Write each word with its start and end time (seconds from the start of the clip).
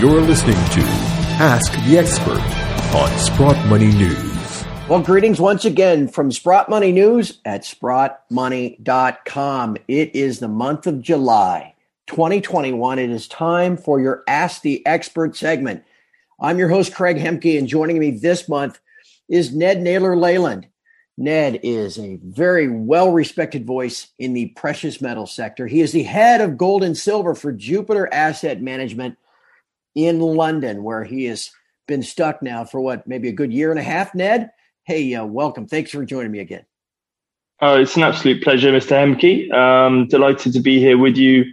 You're 0.00 0.22
listening 0.22 0.54
to 0.54 0.80
Ask 1.42 1.72
the 1.84 1.98
Expert 1.98 2.40
on 2.96 3.18
Sprott 3.18 3.66
Money 3.66 3.88
News. 3.88 4.64
Well, 4.88 5.02
greetings 5.02 5.38
once 5.38 5.66
again 5.66 6.08
from 6.08 6.32
Sprott 6.32 6.70
Money 6.70 6.90
News 6.90 7.38
at 7.44 7.64
sprottmoney.com. 7.64 9.76
It 9.88 10.16
is 10.16 10.38
the 10.38 10.48
month 10.48 10.86
of 10.86 11.02
July 11.02 11.74
2021. 12.06 12.98
It 12.98 13.10
is 13.10 13.28
time 13.28 13.76
for 13.76 14.00
your 14.00 14.24
Ask 14.26 14.62
the 14.62 14.86
Expert 14.86 15.36
segment. 15.36 15.84
I'm 16.40 16.58
your 16.58 16.70
host, 16.70 16.94
Craig 16.94 17.18
Hemke, 17.18 17.58
and 17.58 17.68
joining 17.68 17.98
me 17.98 18.12
this 18.12 18.48
month 18.48 18.80
is 19.28 19.54
Ned 19.54 19.82
Naylor 19.82 20.16
Leyland. 20.16 20.66
Ned 21.18 21.60
is 21.62 21.98
a 21.98 22.18
very 22.22 22.70
well 22.70 23.12
respected 23.12 23.66
voice 23.66 24.08
in 24.18 24.32
the 24.32 24.46
precious 24.56 25.02
metal 25.02 25.26
sector. 25.26 25.66
He 25.66 25.82
is 25.82 25.92
the 25.92 26.04
head 26.04 26.40
of 26.40 26.56
gold 26.56 26.84
and 26.84 26.96
silver 26.96 27.34
for 27.34 27.52
Jupiter 27.52 28.08
Asset 28.10 28.62
Management 28.62 29.18
in 29.94 30.20
London, 30.20 30.82
where 30.82 31.04
he 31.04 31.24
has 31.24 31.50
been 31.86 32.02
stuck 32.02 32.42
now 32.42 32.64
for 32.64 32.80
what, 32.80 33.06
maybe 33.06 33.28
a 33.28 33.32
good 33.32 33.52
year 33.52 33.70
and 33.70 33.80
a 33.80 33.82
half. 33.82 34.14
Ned, 34.14 34.50
hey, 34.84 35.14
uh, 35.14 35.24
welcome. 35.24 35.66
Thanks 35.66 35.90
for 35.90 36.04
joining 36.04 36.32
me 36.32 36.40
again. 36.40 36.64
Oh, 37.60 37.80
it's 37.80 37.96
an 37.96 38.04
absolute 38.04 38.42
pleasure, 38.42 38.72
Mr. 38.72 38.92
Hemke. 38.92 39.52
Um, 39.52 40.08
delighted 40.08 40.52
to 40.54 40.60
be 40.60 40.78
here 40.78 40.96
with 40.96 41.16
you. 41.16 41.44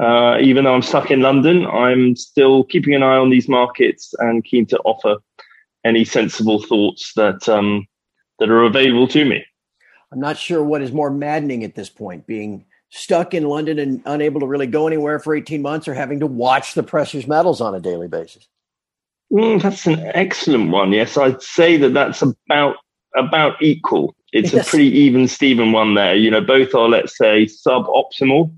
Uh, 0.00 0.38
even 0.40 0.64
though 0.64 0.74
I'm 0.74 0.82
stuck 0.82 1.10
in 1.10 1.20
London, 1.20 1.66
I'm 1.66 2.16
still 2.16 2.64
keeping 2.64 2.94
an 2.94 3.02
eye 3.02 3.16
on 3.16 3.30
these 3.30 3.48
markets 3.48 4.14
and 4.18 4.44
keen 4.44 4.64
to 4.66 4.78
offer 4.80 5.16
any 5.84 6.04
sensible 6.04 6.62
thoughts 6.62 7.12
that 7.16 7.48
um, 7.48 7.86
that 8.38 8.48
are 8.48 8.64
available 8.64 9.08
to 9.08 9.24
me. 9.24 9.44
I'm 10.12 10.20
not 10.20 10.38
sure 10.38 10.64
what 10.64 10.82
is 10.82 10.92
more 10.92 11.10
maddening 11.10 11.64
at 11.64 11.74
this 11.74 11.90
point, 11.90 12.26
being 12.26 12.64
stuck 12.90 13.34
in 13.34 13.44
London 13.44 13.78
and 13.78 14.02
unable 14.04 14.40
to 14.40 14.46
really 14.46 14.66
go 14.66 14.86
anywhere 14.86 15.18
for 15.18 15.34
18 15.34 15.62
months 15.62 15.88
or 15.88 15.94
having 15.94 16.20
to 16.20 16.26
watch 16.26 16.74
the 16.74 16.82
precious 16.82 17.26
metals 17.26 17.60
on 17.60 17.74
a 17.74 17.80
daily 17.80 18.08
basis? 18.08 18.48
Mm, 19.32 19.62
that's 19.62 19.86
an 19.86 20.00
excellent 20.14 20.70
one. 20.70 20.92
Yes, 20.92 21.16
I'd 21.16 21.40
say 21.42 21.76
that 21.76 21.94
that's 21.94 22.20
about 22.22 22.76
about 23.16 23.60
equal. 23.62 24.14
It's 24.32 24.52
yes. 24.52 24.66
a 24.66 24.70
pretty 24.70 24.86
even 24.86 25.28
Steven 25.28 25.72
one 25.72 25.94
there. 25.94 26.16
You 26.16 26.30
know, 26.30 26.40
both 26.40 26.74
are 26.74 26.88
let's 26.88 27.16
say 27.16 27.46
suboptimal. 27.46 28.52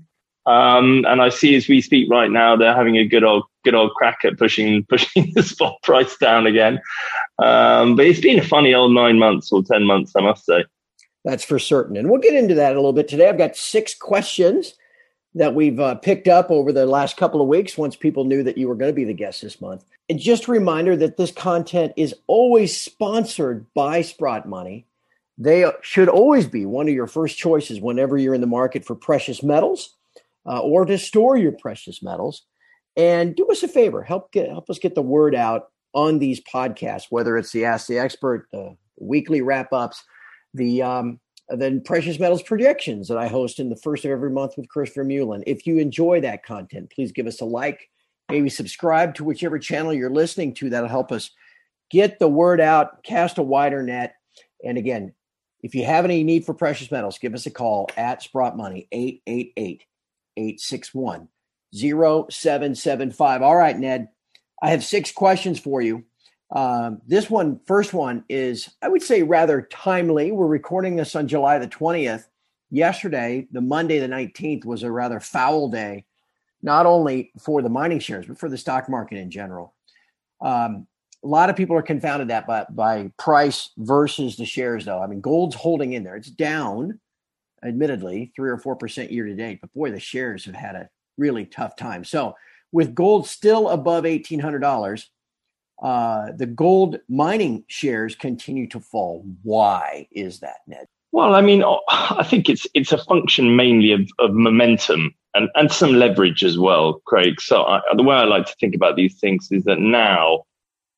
Um, 0.45 1.05
and 1.07 1.21
I 1.21 1.29
see 1.29 1.55
as 1.55 1.69
we 1.69 1.79
speak 1.79 2.09
right 2.09 2.29
now, 2.29 2.55
they're 2.55 2.75
having 2.75 2.97
a 2.97 3.07
good 3.07 3.23
old 3.23 3.43
good 3.63 3.75
old 3.75 3.93
crack 3.93 4.19
at 4.23 4.37
pushing 4.37 4.83
pushing 4.89 5.31
the 5.35 5.43
spot 5.43 5.75
price 5.83 6.17
down 6.17 6.47
again. 6.47 6.81
Um, 7.41 7.95
but 7.95 8.05
it's 8.05 8.19
been 8.19 8.39
a 8.39 8.43
funny 8.43 8.73
old 8.73 8.93
nine 8.93 9.19
months 9.19 9.51
or 9.51 9.63
ten 9.63 9.83
months, 9.83 10.13
I 10.17 10.21
must 10.21 10.45
say. 10.45 10.65
That's 11.23 11.43
for 11.43 11.59
certain. 11.59 11.95
And 11.95 12.09
we'll 12.09 12.21
get 12.21 12.35
into 12.35 12.55
that 12.55 12.73
a 12.73 12.75
little 12.75 12.93
bit 12.93 13.07
today. 13.07 13.29
I've 13.29 13.37
got 13.37 13.55
six 13.55 13.95
questions 13.95 14.73
that 15.35 15.55
we've 15.55 15.79
uh, 15.79 15.95
picked 15.95 16.27
up 16.27 16.51
over 16.51 16.71
the 16.71 16.85
last 16.85 17.17
couple 17.17 17.41
of 17.41 17.47
weeks 17.47 17.77
once 17.77 17.95
people 17.95 18.25
knew 18.25 18.43
that 18.43 18.57
you 18.57 18.67
were 18.67 18.75
going 18.75 18.91
to 18.91 18.95
be 18.95 19.05
the 19.05 19.13
guest 19.13 19.41
this 19.41 19.61
month. 19.61 19.83
And 20.09 20.19
just 20.19 20.47
a 20.47 20.51
reminder 20.51 20.95
that 20.97 21.17
this 21.17 21.31
content 21.31 21.93
is 21.95 22.13
always 22.27 22.79
sponsored 22.79 23.65
by 23.73 24.01
Sprott 24.01 24.47
Money. 24.47 24.85
They 25.37 25.65
should 25.81 26.09
always 26.09 26.45
be 26.45 26.65
one 26.65 26.87
of 26.87 26.93
your 26.93 27.07
first 27.07 27.37
choices 27.37 27.81
whenever 27.81 28.17
you're 28.17 28.35
in 28.35 28.41
the 28.41 28.47
market 28.47 28.85
for 28.85 28.95
precious 28.95 29.41
metals 29.41 29.95
uh, 30.45 30.59
or 30.59 30.85
to 30.85 30.97
store 30.97 31.37
your 31.37 31.53
precious 31.53 32.03
metals. 32.03 32.43
And 32.95 33.35
do 33.35 33.47
us 33.47 33.63
a 33.63 33.67
favor, 33.67 34.03
help 34.03 34.31
get 34.31 34.49
help 34.49 34.69
us 34.69 34.77
get 34.77 34.93
the 34.93 35.01
word 35.01 35.33
out 35.33 35.69
on 35.95 36.19
these 36.19 36.41
podcasts, 36.41 37.07
whether 37.09 37.37
it's 37.37 37.51
the 37.51 37.65
Ask 37.65 37.87
the 37.87 37.97
Expert, 37.97 38.47
the 38.51 38.77
weekly 38.99 39.41
wrap 39.41 39.73
ups, 39.73 40.03
the 40.53 40.81
um, 40.81 41.19
precious 41.85 42.19
metals 42.19 42.43
projections 42.43 43.07
that 43.07 43.17
I 43.17 43.27
host 43.27 43.59
in 43.59 43.69
the 43.69 43.75
first 43.75 44.05
of 44.05 44.11
every 44.11 44.29
month 44.29 44.53
with 44.57 44.69
Christopher 44.69 45.03
Mullen. 45.03 45.43
If 45.45 45.67
you 45.67 45.77
enjoy 45.77 46.21
that 46.21 46.45
content, 46.45 46.91
please 46.93 47.11
give 47.11 47.27
us 47.27 47.41
a 47.41 47.45
like, 47.45 47.89
maybe 48.29 48.49
subscribe 48.49 49.15
to 49.15 49.23
whichever 49.23 49.59
channel 49.59 49.93
you're 49.93 50.09
listening 50.09 50.53
to. 50.55 50.69
That'll 50.69 50.89
help 50.89 51.11
us 51.11 51.31
get 51.89 52.19
the 52.19 52.27
word 52.27 52.61
out, 52.61 53.03
cast 53.03 53.37
a 53.37 53.43
wider 53.43 53.83
net. 53.83 54.15
And 54.63 54.77
again, 54.77 55.13
if 55.61 55.75
you 55.75 55.85
have 55.85 56.05
any 56.05 56.23
need 56.23 56.45
for 56.45 56.53
precious 56.53 56.91
metals, 56.91 57.17
give 57.17 57.33
us 57.33 57.45
a 57.45 57.51
call 57.51 57.89
at 57.95 58.21
Sprott 58.21 58.57
Money 58.57 58.87
888 58.91 59.83
861 60.35 61.27
0775. 61.73 63.41
All 63.41 63.55
right, 63.55 63.77
Ned, 63.77 64.09
I 64.61 64.71
have 64.71 64.83
six 64.83 65.11
questions 65.11 65.59
for 65.59 65.81
you. 65.81 66.03
Um, 66.53 67.01
this 67.07 67.31
one, 67.31 67.59
first 67.65 67.93
one, 67.93 68.23
is 68.29 68.69
I 68.81 68.87
would 68.87 69.01
say 69.01 69.23
rather 69.23 69.63
timely. 69.63 70.31
We're 70.31 70.45
recording 70.45 70.95
this 70.95 71.15
on 71.15 71.27
July 71.27 71.57
the 71.57 71.67
20th. 71.67 72.25
Yesterday, 72.69 73.47
the 73.51 73.61
Monday 73.61 73.99
the 73.99 74.07
19th, 74.07 74.63
was 74.63 74.83
a 74.83 74.91
rather 74.91 75.19
foul 75.19 75.67
day, 75.69 76.05
not 76.61 76.85
only 76.85 77.31
for 77.39 77.61
the 77.61 77.69
mining 77.69 77.99
shares, 77.99 78.27
but 78.27 78.37
for 78.37 78.49
the 78.49 78.57
stock 78.57 78.87
market 78.87 79.17
in 79.17 79.31
general. 79.31 79.73
Um, 80.41 80.87
a 81.23 81.27
lot 81.27 81.49
of 81.49 81.55
people 81.55 81.75
are 81.75 81.83
confounded 81.83 82.27
that 82.27 82.45
by, 82.45 82.65
by 82.69 83.11
price 83.17 83.71
versus 83.77 84.37
the 84.37 84.45
shares, 84.45 84.85
though. 84.85 85.01
I 85.01 85.07
mean, 85.07 85.21
gold's 85.21 85.55
holding 85.55 85.93
in 85.93 86.03
there. 86.03 86.17
It's 86.17 86.29
down, 86.29 86.99
admittedly, 87.63 88.31
three 88.35 88.49
or 88.49 88.57
four 88.57 88.75
percent 88.75 89.11
year 89.11 89.25
to 89.25 89.35
date, 89.35 89.59
but 89.61 89.73
boy, 89.73 89.91
the 89.91 89.99
shares 89.99 90.45
have 90.45 90.55
had 90.55 90.75
a 90.75 90.89
really 91.17 91.45
tough 91.45 91.75
time. 91.75 92.03
So, 92.03 92.35
with 92.71 92.93
gold 92.93 93.27
still 93.27 93.69
above 93.69 94.05
eighteen 94.05 94.39
hundred 94.39 94.59
dollars, 94.59 95.09
uh, 95.83 96.31
the 96.37 96.45
gold 96.45 96.99
mining 97.09 97.65
shares 97.67 98.15
continue 98.15 98.67
to 98.69 98.79
fall. 98.79 99.25
Why 99.43 100.07
is 100.11 100.39
that, 100.39 100.61
Ned? 100.65 100.87
Well, 101.11 101.35
I 101.35 101.41
mean, 101.41 101.63
I 101.89 102.23
think 102.23 102.49
it's 102.49 102.65
it's 102.73 102.93
a 102.93 102.97
function 102.97 103.55
mainly 103.55 103.91
of, 103.91 104.09
of 104.17 104.33
momentum 104.33 105.13
and, 105.35 105.49
and 105.55 105.71
some 105.71 105.93
leverage 105.93 106.43
as 106.43 106.57
well, 106.57 107.01
Craig. 107.05 107.41
So 107.41 107.63
I, 107.63 107.81
the 107.95 108.03
way 108.03 108.15
I 108.15 108.23
like 108.23 108.45
to 108.45 108.55
think 108.59 108.75
about 108.75 108.95
these 108.95 109.19
things 109.19 109.49
is 109.51 109.65
that 109.65 109.79
now 109.79 110.45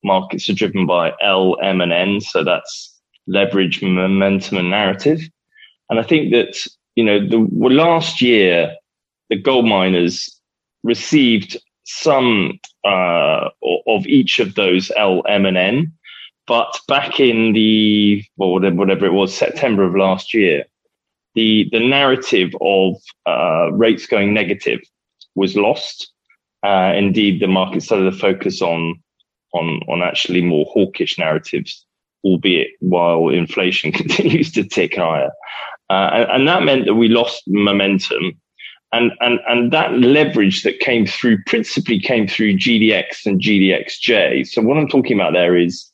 markets 0.03 0.47
are 0.50 0.53
driven 0.53 0.85
by 0.85 1.13
L, 1.22 1.57
M, 1.62 1.81
and 1.81 1.91
N. 1.91 2.22
So 2.22 2.44
that's 2.44 2.95
leverage, 3.28 3.81
momentum, 3.81 4.57
and 4.57 4.69
narrative. 4.69 5.22
And 5.90 6.00
I 6.00 6.03
think 6.03 6.31
that 6.31 6.56
you 6.95 7.03
know 7.03 7.19
the 7.28 7.40
last 7.69 8.22
year 8.22 8.75
the 9.31 9.41
gold 9.41 9.66
miners 9.66 10.40
received 10.84 11.57
some 11.85 12.59
uh, 12.84 13.50
of 13.88 14.06
each 14.06 14.40
of 14.40 14.56
those 14.56 14.91
L, 14.97 15.23
M, 15.28 15.46
and 15.46 15.57
N. 15.57 15.94
But 16.47 16.79
back 16.88 17.19
in 17.19 17.53
the 17.53 18.23
well, 18.38 18.59
whatever 18.59 19.06
it 19.06 19.13
was, 19.13 19.35
September 19.35 19.84
of 19.84 19.95
last 19.95 20.34
year, 20.34 20.66
the 21.34 21.68
the 21.72 21.79
narrative 21.79 22.53
of 22.62 22.95
uh, 23.25 23.72
rates 23.72 24.06
going 24.06 24.34
negative 24.34 24.81
was 25.35 25.56
lost. 25.56 26.12
Uh, 26.63 26.94
indeed, 26.95 27.40
the 27.40 27.47
market 27.47 27.84
started 27.84 28.12
to 28.12 28.18
focus 28.18 28.62
on 28.62 29.01
on 29.53 29.81
on 29.88 30.01
actually 30.03 30.41
more 30.41 30.66
hawkish 30.66 31.18
narratives, 31.18 31.85
albeit 32.24 32.69
while 32.79 33.29
inflation 33.29 33.91
continues 34.01 34.51
to 34.51 34.63
tick 34.63 34.95
higher, 34.95 35.31
uh, 35.90 36.09
and, 36.13 36.31
and 36.31 36.47
that 36.47 36.63
meant 36.63 36.85
that 36.85 36.95
we 36.95 37.07
lost 37.07 37.44
momentum 37.47 38.40
and, 38.91 39.12
and, 39.19 39.40
and 39.47 39.72
that 39.72 39.94
leverage 39.94 40.63
that 40.63 40.79
came 40.79 41.06
through 41.06 41.44
principally 41.46 42.00
came 42.00 42.28
through 42.28 42.57
GDX 42.57 43.25
and 43.25 43.41
GDXJ. 43.41 44.47
So 44.47 44.62
what 44.62 44.78
I'm 44.78 44.88
talking 44.88 45.19
about 45.19 45.34
there 45.34 45.57
is 45.57 45.90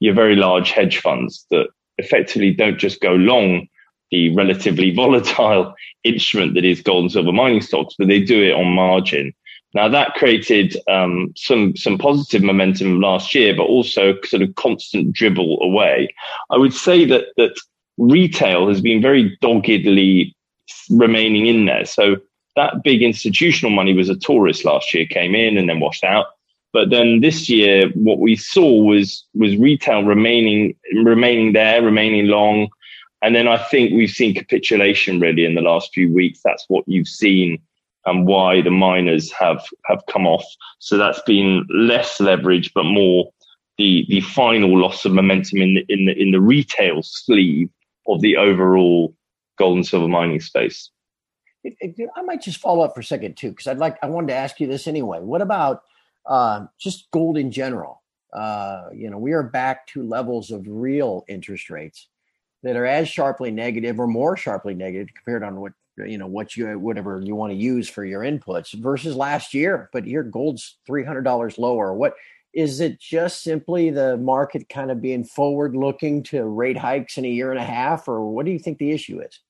your 0.00 0.14
very 0.14 0.36
large 0.36 0.70
hedge 0.70 0.98
funds 0.98 1.44
that 1.50 1.68
effectively 1.98 2.52
don't 2.52 2.78
just 2.78 3.00
go 3.00 3.14
long 3.14 3.66
the 4.10 4.34
relatively 4.34 4.90
volatile 4.94 5.74
instrument 6.04 6.54
that 6.54 6.64
is 6.64 6.80
gold 6.80 7.04
and 7.04 7.12
silver 7.12 7.32
mining 7.32 7.60
stocks, 7.60 7.94
but 7.98 8.08
they 8.08 8.20
do 8.20 8.42
it 8.42 8.54
on 8.54 8.72
margin. 8.72 9.34
Now 9.74 9.88
that 9.88 10.14
created 10.14 10.76
um, 10.90 11.32
some 11.36 11.76
some 11.76 11.98
positive 11.98 12.42
momentum 12.42 13.00
last 13.00 13.34
year, 13.34 13.54
but 13.54 13.64
also 13.64 14.14
sort 14.24 14.42
of 14.42 14.54
constant 14.54 15.12
dribble 15.12 15.58
away. 15.60 16.14
I 16.50 16.56
would 16.56 16.72
say 16.72 17.04
that 17.04 17.26
that 17.36 17.60
retail 17.98 18.68
has 18.68 18.80
been 18.80 19.02
very 19.02 19.36
doggedly 19.42 20.34
remaining 20.90 21.46
in 21.46 21.66
there. 21.66 21.84
So 21.84 22.16
that 22.58 22.82
big 22.82 23.02
institutional 23.02 23.70
money 23.70 23.94
was 23.94 24.08
a 24.08 24.16
tourist 24.16 24.64
last 24.64 24.92
year, 24.92 25.06
came 25.06 25.34
in 25.34 25.56
and 25.56 25.68
then 25.68 25.80
washed 25.80 26.04
out. 26.04 26.26
But 26.72 26.90
then 26.90 27.20
this 27.20 27.48
year, 27.48 27.88
what 27.94 28.18
we 28.18 28.36
saw 28.36 28.82
was 28.82 29.24
was 29.34 29.56
retail 29.56 30.02
remaining 30.02 30.74
remaining 30.92 31.52
there, 31.52 31.82
remaining 31.82 32.26
long. 32.26 32.68
And 33.22 33.34
then 33.34 33.48
I 33.48 33.58
think 33.70 33.92
we've 33.92 34.10
seen 34.10 34.34
capitulation 34.34 35.18
really 35.18 35.44
in 35.44 35.54
the 35.54 35.68
last 35.70 35.94
few 35.94 36.12
weeks. 36.12 36.40
That's 36.44 36.64
what 36.68 36.84
you've 36.86 37.08
seen 37.08 37.58
and 38.06 38.26
why 38.26 38.60
the 38.60 38.70
miners 38.70 39.32
have 39.32 39.64
have 39.86 40.02
come 40.10 40.26
off. 40.26 40.44
So 40.78 40.96
that's 40.96 41.22
been 41.22 41.66
less 41.72 42.20
leverage, 42.20 42.72
but 42.74 42.84
more 42.84 43.30
the 43.78 44.04
the 44.08 44.20
final 44.20 44.78
loss 44.78 45.04
of 45.04 45.12
momentum 45.12 45.62
in 45.62 45.74
the 45.74 45.84
in 45.88 46.06
the 46.06 46.14
in 46.20 46.32
the 46.32 46.40
retail 46.40 47.02
sleeve 47.02 47.70
of 48.08 48.20
the 48.20 48.36
overall 48.36 49.14
gold 49.58 49.76
and 49.76 49.86
silver 49.86 50.08
mining 50.08 50.40
space. 50.40 50.90
I 51.64 52.22
might 52.22 52.42
just 52.42 52.60
follow 52.60 52.84
up 52.84 52.94
for 52.94 53.00
a 53.00 53.04
second 53.04 53.36
too, 53.36 53.50
because 53.50 53.66
I'd 53.66 53.78
like 53.78 53.96
I 54.02 54.06
wanted 54.06 54.28
to 54.28 54.34
ask 54.34 54.60
you 54.60 54.66
this 54.66 54.86
anyway. 54.86 55.20
What 55.20 55.42
about 55.42 55.82
uh, 56.26 56.66
just 56.78 57.10
gold 57.10 57.36
in 57.36 57.50
general? 57.50 58.02
Uh, 58.32 58.88
you 58.94 59.10
know, 59.10 59.18
we 59.18 59.32
are 59.32 59.42
back 59.42 59.86
to 59.88 60.02
levels 60.02 60.50
of 60.50 60.64
real 60.66 61.24
interest 61.28 61.70
rates 61.70 62.08
that 62.62 62.76
are 62.76 62.86
as 62.86 63.08
sharply 63.08 63.50
negative 63.50 63.98
or 63.98 64.06
more 64.06 64.36
sharply 64.36 64.74
negative 64.74 65.08
compared 65.14 65.42
on 65.42 65.60
what 65.60 65.72
you 65.96 66.18
know 66.18 66.26
what 66.26 66.56
you 66.56 66.78
whatever 66.78 67.20
you 67.24 67.34
want 67.34 67.52
to 67.52 67.58
use 67.58 67.88
for 67.88 68.04
your 68.04 68.20
inputs 68.22 68.72
versus 68.74 69.16
last 69.16 69.54
year. 69.54 69.90
But 69.92 70.04
here 70.04 70.22
gold's 70.22 70.78
three 70.86 71.04
hundred 71.04 71.22
dollars 71.22 71.58
lower. 71.58 71.92
What 71.94 72.14
is 72.54 72.80
it? 72.80 73.00
Just 73.00 73.42
simply 73.42 73.90
the 73.90 74.16
market 74.16 74.68
kind 74.68 74.90
of 74.90 75.02
being 75.02 75.24
forward 75.24 75.74
looking 75.74 76.22
to 76.24 76.44
rate 76.44 76.78
hikes 76.78 77.18
in 77.18 77.24
a 77.24 77.28
year 77.28 77.50
and 77.50 77.60
a 77.60 77.64
half, 77.64 78.08
or 78.08 78.30
what 78.30 78.46
do 78.46 78.52
you 78.52 78.58
think 78.58 78.78
the 78.78 78.92
issue 78.92 79.20
is? 79.20 79.40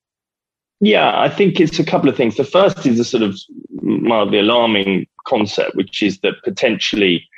Yeah, 0.80 1.18
I 1.18 1.28
think 1.28 1.58
it's 1.58 1.78
a 1.78 1.84
couple 1.84 2.08
of 2.08 2.16
things. 2.16 2.36
The 2.36 2.44
first 2.44 2.86
is 2.86 3.00
a 3.00 3.04
sort 3.04 3.22
of 3.22 3.36
mildly 3.82 4.38
alarming 4.38 5.06
concept, 5.26 5.74
which 5.74 6.02
is 6.02 6.20
that 6.20 6.34
potentially 6.44 7.28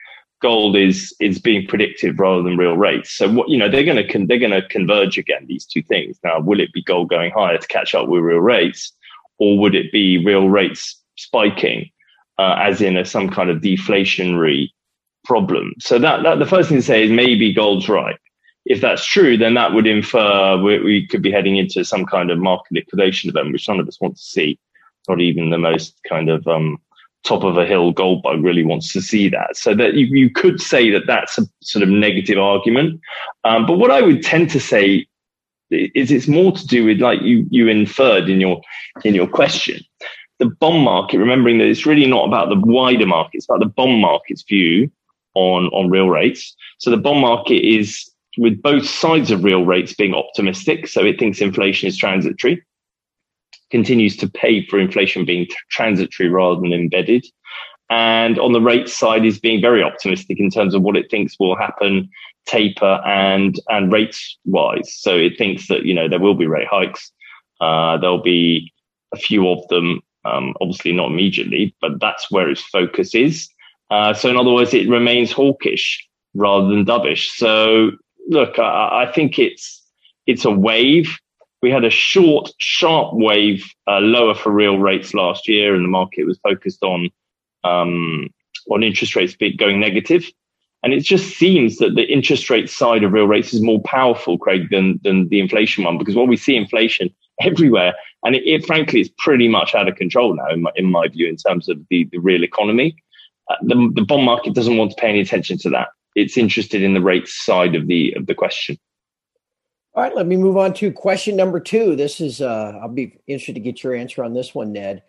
gold 0.43 0.77
is 0.77 1.15
is 1.21 1.39
being 1.39 1.67
predicted 1.67 2.19
rather 2.19 2.43
than 2.43 2.57
real 2.57 2.77
rates. 2.77 3.13
So 3.13 3.31
what 3.31 3.49
you 3.49 3.57
know 3.59 3.69
they're 3.69 3.85
going 3.85 3.97
to 3.97 4.07
con- 4.07 4.27
they're 4.27 4.39
going 4.39 4.51
to 4.53 4.67
converge 4.69 5.17
again 5.17 5.47
these 5.47 5.65
two 5.65 5.83
things. 5.83 6.19
Now, 6.23 6.41
will 6.41 6.61
it 6.61 6.73
be 6.73 6.83
gold 6.83 7.09
going 7.09 7.31
higher 7.31 7.59
to 7.59 7.69
catch 7.69 7.95
up 7.95 8.09
with 8.09 8.23
real 8.23 8.39
rates, 8.39 8.93
or 9.39 9.59
would 9.59 9.75
it 9.75 9.91
be 9.91 10.23
real 10.25 10.49
rates 10.49 11.01
spiking, 11.17 11.91
uh, 12.39 12.57
as 12.59 12.81
in 12.81 12.97
a, 12.97 13.05
some 13.05 13.31
kind 13.31 13.49
of 13.49 13.63
deflationary 13.63 14.69
problem? 15.25 15.73
So 15.79 15.99
that, 15.99 16.23
that 16.25 16.39
the 16.39 16.47
first 16.47 16.69
thing 16.69 16.79
to 16.79 16.83
say 16.83 17.05
is 17.05 17.11
maybe 17.11 17.53
gold's 17.53 17.89
right. 17.89 18.19
If 18.71 18.81
that's 18.81 19.05
true, 19.05 19.37
then 19.37 19.55
that 19.55 19.73
would 19.75 19.87
infer 19.87 20.57
we, 20.57 20.79
we 20.79 21.07
could 21.07 21.23
be 21.23 21.33
heading 21.33 21.57
into 21.57 21.85
some 21.85 22.07
kind 22.07 22.31
of 22.31 22.39
market 22.39 22.73
liquidation 22.73 23.29
event, 23.29 23.53
which 23.53 23.69
none 23.69 23.81
of 23.81 23.89
us 23.89 24.01
want 24.01 24.17
to 24.17 24.23
see. 24.23 24.59
Not 25.09 25.21
even 25.21 25.51
the 25.51 25.59
most 25.59 25.99
kind 26.09 26.31
of 26.31 26.47
um, 26.47 26.79
top 27.25 27.43
of 27.43 27.59
a 27.59 27.67
hill 27.67 27.91
gold 27.93 28.23
bug 28.23 28.45
really 28.45 28.65
wants 28.65 28.93
to 28.93 29.01
see 29.01 29.29
that. 29.29 29.57
So 29.57 29.75
that 29.75 29.95
you, 29.95 30.07
you 30.07 30.31
could 30.31 30.61
say 30.61 30.91
that 30.91 31.07
that's 31.07 31.37
a 31.39 31.43
sort 31.63 31.83
of 31.83 31.89
negative 31.89 32.39
argument. 32.39 33.01
Um, 33.45 33.67
but 33.67 33.79
what 33.79 33.91
I 33.91 34.03
would 34.03 34.23
tend 34.23 34.51
to 34.51 34.61
say 34.61 35.07
is 35.71 36.11
it's 36.11 36.29
more 36.29 36.53
to 36.53 36.67
do 36.67 36.85
with 36.85 37.01
like 37.01 37.21
you 37.23 37.47
you 37.51 37.69
inferred 37.69 38.29
in 38.29 38.41
your 38.41 38.61
in 39.05 39.15
your 39.15 39.27
question. 39.27 39.81
The 40.39 40.47
bond 40.47 40.85
market, 40.85 41.19
remembering 41.19 41.59
that 41.59 41.69
it's 41.69 41.87
really 41.87 42.07
not 42.07 42.27
about 42.27 42.49
the 42.49 42.61
wider 42.61 43.07
market, 43.07 43.39
it's 43.39 43.49
about 43.49 43.61
the 43.61 43.67
bond 43.67 44.01
market's 44.01 44.43
view 44.43 44.91
on, 45.35 45.67
on 45.67 45.91
real 45.91 46.09
rates. 46.09 46.57
So 46.79 46.91
the 46.91 46.97
bond 46.97 47.21
market 47.21 47.63
is 47.65 48.10
with 48.41 48.61
both 48.63 48.87
sides 48.89 49.31
of 49.31 49.45
real 49.45 49.65
rates 49.65 49.93
being 49.95 50.15
optimistic. 50.15 50.89
So 50.89 51.05
it 51.05 51.19
thinks 51.19 51.41
inflation 51.41 51.89
is 51.89 51.97
transitory 51.97 52.65
continues 53.71 54.17
to 54.17 54.29
pay 54.29 54.67
for 54.67 54.79
inflation 54.79 55.25
being 55.25 55.47
transitory 55.71 56.29
rather 56.29 56.61
than 56.61 56.73
embedded. 56.73 57.25
And 57.89 58.39
on 58.39 58.53
the 58.53 58.61
rate 58.61 58.89
side 58.89 59.25
is 59.25 59.41
being 59.41 59.61
very 59.61 59.83
optimistic 59.83 60.39
in 60.39 60.51
terms 60.51 60.75
of 60.75 60.83
what 60.83 60.97
it 60.97 61.11
thinks 61.11 61.37
will 61.39 61.57
happen 61.57 62.09
taper 62.47 63.01
and, 63.07 63.61
and 63.69 63.93
rates 63.93 64.39
wise. 64.45 64.93
So 64.95 65.17
it 65.17 65.37
thinks 65.37 65.69
that, 65.69 65.85
you 65.85 65.95
know, 65.95 66.09
there 66.09 66.21
will 66.21 66.35
be 66.35 66.47
rate 66.47 66.69
hikes. 66.69 67.13
Uh, 67.61 67.99
there'll 67.99 68.23
be 68.23 68.73
a 69.13 69.17
few 69.17 69.49
of 69.49 69.67
them, 69.69 70.01
um, 70.25 70.55
obviously 70.61 70.93
not 70.93 71.11
immediately, 71.11 71.75
but 71.81 72.01
that's 72.01 72.31
where 72.31 72.49
its 72.49 72.63
focus 72.63 73.15
is. 73.15 73.49
Uh, 73.91 74.15
so 74.15 74.29
in 74.29 74.37
other 74.37 74.53
words, 74.53 74.73
it 74.73 74.89
remains 74.89 75.33
hawkish 75.33 76.07
rather 76.35 76.69
than 76.69 76.85
dovish. 76.85 77.29
So 77.37 77.91
look, 78.31 78.59
I, 78.59 79.05
I 79.07 79.13
think 79.13 79.39
it's, 79.39 79.83
it's 80.27 80.45
a 80.45 80.51
wave 80.51 81.19
we 81.63 81.71
had 81.71 81.85
a 81.85 81.91
short, 81.91 82.51
sharp 82.59 83.13
wave 83.13 83.65
uh, 83.87 83.99
lower 83.99 84.35
for 84.35 84.51
real 84.51 84.79
rates 84.79 85.13
last 85.15 85.47
year, 85.49 85.75
and 85.75 85.85
the 85.85 85.89
market 85.89 86.25
was 86.25 86.39
focused 86.39 86.83
on 86.83 87.11
um, 87.65 88.29
on 88.71 88.83
interest 88.83 89.15
rates 89.17 89.37
going 89.59 89.81
negative. 89.81 90.25
And 90.83 90.95
it 90.95 91.01
just 91.01 91.37
seems 91.37 91.77
that 91.77 91.95
the 91.95 92.11
interest 92.11 92.49
rate 92.49 92.71
side 92.71 93.05
of 93.05 93.13
real 93.13 93.27
rates 93.27 93.53
is 93.53 93.61
more 93.61 93.83
powerful, 93.83 94.39
Craig, 94.39 94.71
than 94.71 95.01
than 95.05 95.29
the 95.29 95.41
inflation 95.41 95.85
one, 95.85 95.99
because 95.99 96.17
what 96.17 96.29
we 96.29 96.37
see 96.37 96.57
inflation 96.57 97.15
everywhere, 97.43 97.95
and 98.25 98.35
it, 98.35 98.43
it 98.47 98.65
frankly 98.67 99.01
is 99.01 99.11
pretty 99.19 99.49
much 99.49 99.75
out 99.75 99.89
of 99.89 99.97
control 99.97 100.35
now, 100.35 100.49
in 100.49 100.63
my, 100.63 100.71
in 100.77 100.87
my 100.87 101.09
view, 101.09 101.29
in 101.29 101.37
terms 101.37 101.69
of 101.69 101.79
the, 101.91 102.09
the 102.13 102.19
real 102.19 102.43
economy. 102.43 102.97
Uh, 103.51 103.57
the, 103.63 103.91
the 103.95 104.03
bond 104.03 104.25
market 104.25 104.55
doesn't 104.55 104.77
want 104.77 104.93
to 104.93 104.97
pay 104.97 105.09
any 105.09 105.21
attention 105.21 105.59
to 105.59 105.69
that. 105.69 105.89
It's 106.21 106.37
interested 106.37 106.83
in 106.83 106.95
the 106.95 107.01
rates 107.01 107.45
side 107.45 107.75
of 107.75 107.87
the 107.87 108.15
of 108.15 108.27
the 108.27 108.35
question. 108.35 108.79
All 109.95 110.05
right, 110.05 110.15
let 110.15 110.27
me 110.27 110.37
move 110.37 110.57
on 110.57 110.73
to 110.75 110.93
question 110.93 111.35
number 111.35 111.59
two. 111.59 111.97
This 111.97 112.21
is, 112.21 112.41
uh, 112.41 112.79
I'll 112.81 112.89
be 112.89 113.19
interested 113.27 113.55
to 113.55 113.61
get 113.61 113.83
your 113.83 113.93
answer 113.93 114.23
on 114.23 114.35
this 114.35 114.55
one, 114.55 114.73
Ned. 114.73 115.03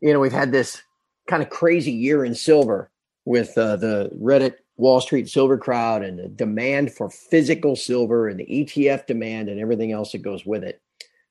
You 0.00 0.12
know, 0.12 0.18
we've 0.18 0.32
had 0.32 0.50
this 0.50 0.82
kind 1.28 1.44
of 1.44 1.48
crazy 1.48 1.92
year 1.92 2.24
in 2.24 2.34
silver 2.34 2.90
with 3.24 3.56
uh, 3.56 3.76
the 3.76 4.10
Reddit 4.20 4.54
Wall 4.76 5.00
Street 5.00 5.28
silver 5.28 5.56
crowd 5.56 6.02
and 6.02 6.18
the 6.18 6.28
demand 6.28 6.92
for 6.92 7.08
physical 7.08 7.76
silver 7.76 8.28
and 8.28 8.38
the 8.38 8.46
ETF 8.46 9.06
demand 9.06 9.48
and 9.48 9.60
everything 9.60 9.92
else 9.92 10.12
that 10.12 10.22
goes 10.22 10.44
with 10.44 10.64
it. 10.64 10.80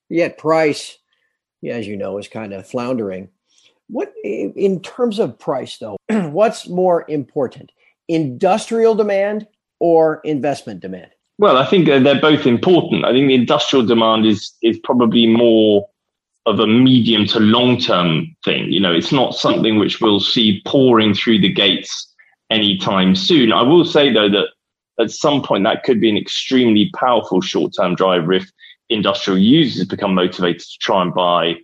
Yet 0.08 0.38
price, 0.38 0.98
as 1.68 1.86
you 1.86 1.96
know, 1.96 2.16
is 2.16 2.28
kind 2.28 2.54
of 2.54 2.66
floundering. 2.66 3.28
What 3.88 4.12
in 4.24 4.80
terms 4.80 5.18
of 5.18 5.38
price 5.38 5.78
though, 5.78 5.96
what's 6.08 6.68
more 6.68 7.04
important? 7.08 7.72
Industrial 8.08 8.94
demand 8.94 9.46
or 9.80 10.20
investment 10.24 10.80
demand? 10.80 11.10
Well, 11.38 11.56
I 11.58 11.66
think 11.66 11.86
they're 11.86 12.20
both 12.20 12.46
important. 12.46 13.04
I 13.04 13.12
think 13.12 13.28
the 13.28 13.34
industrial 13.34 13.84
demand 13.84 14.24
is 14.24 14.54
is 14.62 14.78
probably 14.78 15.26
more 15.26 15.86
of 16.46 16.60
a 16.60 16.66
medium 16.66 17.26
to 17.26 17.40
long 17.40 17.78
term 17.78 18.34
thing. 18.44 18.72
You 18.72 18.80
know, 18.80 18.92
it's 18.92 19.12
not 19.12 19.34
something 19.34 19.78
which 19.78 20.00
we'll 20.00 20.20
see 20.20 20.62
pouring 20.64 21.12
through 21.12 21.40
the 21.40 21.52
gates 21.52 22.14
anytime 22.50 23.14
soon. 23.14 23.52
I 23.52 23.62
will 23.62 23.84
say 23.84 24.12
though 24.12 24.30
that 24.30 24.48
at 24.98 25.10
some 25.10 25.42
point 25.42 25.64
that 25.64 25.82
could 25.82 26.00
be 26.00 26.08
an 26.08 26.16
extremely 26.16 26.90
powerful 26.94 27.40
short 27.40 27.72
term 27.76 27.94
driver 27.94 28.32
if 28.32 28.50
industrial 28.88 29.38
users 29.38 29.86
become 29.86 30.14
motivated 30.14 30.60
to 30.62 30.78
try 30.80 31.02
and 31.02 31.12
buy 31.12 31.56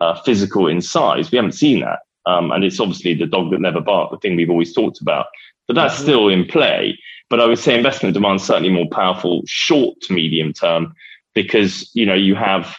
uh, 0.00 0.20
physical 0.22 0.66
in 0.66 0.82
size. 0.82 1.30
We 1.30 1.36
haven't 1.36 1.52
seen 1.52 1.80
that. 1.80 2.00
Um, 2.26 2.50
and 2.52 2.64
it's 2.64 2.80
obviously 2.80 3.14
the 3.14 3.26
dog 3.26 3.50
that 3.50 3.60
never 3.60 3.80
barked, 3.80 4.12
the 4.12 4.18
thing 4.18 4.36
we've 4.36 4.50
always 4.50 4.74
talked 4.74 5.00
about. 5.00 5.26
But 5.66 5.74
that's 5.74 5.94
mm-hmm. 5.94 6.02
still 6.02 6.28
in 6.28 6.44
play. 6.44 6.98
But 7.30 7.40
I 7.40 7.46
would 7.46 7.58
say 7.58 7.76
investment 7.76 8.14
demand 8.14 8.40
is 8.40 8.46
certainly 8.46 8.70
more 8.70 8.88
powerful 8.90 9.42
short 9.46 10.00
to 10.02 10.12
medium 10.12 10.52
term 10.52 10.94
because, 11.34 11.90
you 11.94 12.06
know, 12.06 12.14
you 12.14 12.34
have 12.34 12.76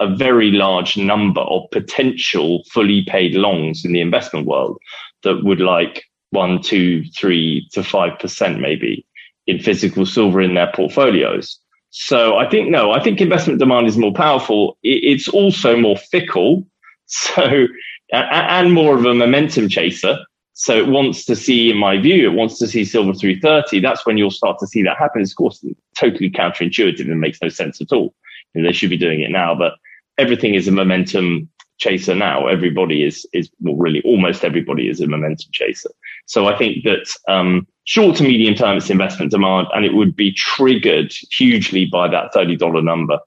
a 0.00 0.14
very 0.14 0.50
large 0.50 0.96
number 0.96 1.42
of 1.42 1.70
potential 1.70 2.64
fully 2.72 3.04
paid 3.04 3.34
longs 3.34 3.84
in 3.84 3.92
the 3.92 4.00
investment 4.00 4.46
world 4.46 4.78
that 5.22 5.44
would 5.44 5.60
like 5.60 6.04
one, 6.30 6.62
two, 6.62 7.04
three 7.16 7.68
to 7.72 7.82
five 7.82 8.18
percent 8.18 8.60
maybe 8.60 9.04
in 9.46 9.58
physical 9.58 10.06
silver 10.06 10.40
in 10.40 10.54
their 10.54 10.72
portfolios. 10.74 11.58
So 11.90 12.36
I 12.36 12.48
think 12.48 12.70
no, 12.70 12.92
I 12.92 13.02
think 13.02 13.20
investment 13.20 13.58
demand 13.58 13.88
is 13.88 13.98
more 13.98 14.14
powerful. 14.14 14.78
It's 14.82 15.28
also 15.28 15.76
more 15.76 15.96
fickle, 15.96 16.66
so 17.06 17.66
and 18.12 18.72
more 18.72 18.96
of 18.96 19.04
a 19.04 19.14
momentum 19.14 19.68
chaser. 19.68 20.18
So 20.60 20.76
it 20.76 20.88
wants 20.88 21.24
to 21.24 21.34
see, 21.34 21.70
in 21.70 21.78
my 21.78 21.96
view, 21.98 22.30
it 22.30 22.34
wants 22.34 22.58
to 22.58 22.68
see 22.68 22.84
silver 22.84 23.14
330. 23.14 23.80
That's 23.80 24.04
when 24.04 24.18
you'll 24.18 24.30
start 24.30 24.58
to 24.58 24.66
see 24.66 24.82
that 24.82 24.98
happen. 24.98 25.22
It's 25.22 25.32
of 25.32 25.36
course 25.38 25.64
totally 25.96 26.28
counterintuitive 26.28 27.10
and 27.10 27.18
makes 27.18 27.40
no 27.40 27.48
sense 27.48 27.80
at 27.80 27.92
all. 27.92 28.14
You 28.52 28.60
know, 28.60 28.68
they 28.68 28.74
should 28.74 28.90
be 28.90 28.98
doing 28.98 29.20
it 29.22 29.30
now, 29.30 29.54
but 29.54 29.72
everything 30.18 30.54
is 30.54 30.68
a 30.68 30.70
momentum 30.70 31.48
chaser 31.78 32.14
now. 32.14 32.46
Everybody 32.46 33.04
is, 33.04 33.26
is 33.32 33.48
well, 33.60 33.74
really 33.74 34.02
almost 34.02 34.44
everybody 34.44 34.90
is 34.90 35.00
a 35.00 35.06
momentum 35.06 35.48
chaser. 35.50 35.88
So 36.26 36.46
I 36.46 36.58
think 36.58 36.84
that, 36.84 37.10
um, 37.26 37.66
short 37.84 38.16
to 38.16 38.22
medium 38.22 38.54
term, 38.54 38.76
it's 38.76 38.90
investment 38.90 39.30
demand 39.30 39.68
and 39.74 39.86
it 39.86 39.94
would 39.94 40.14
be 40.14 40.30
triggered 40.30 41.10
hugely 41.30 41.86
by 41.86 42.06
that 42.08 42.34
$30 42.34 42.84
number. 42.84 43.18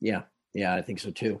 Yeah. 0.00 0.22
Yeah, 0.54 0.74
I 0.74 0.82
think 0.82 0.98
so 0.98 1.12
too. 1.12 1.40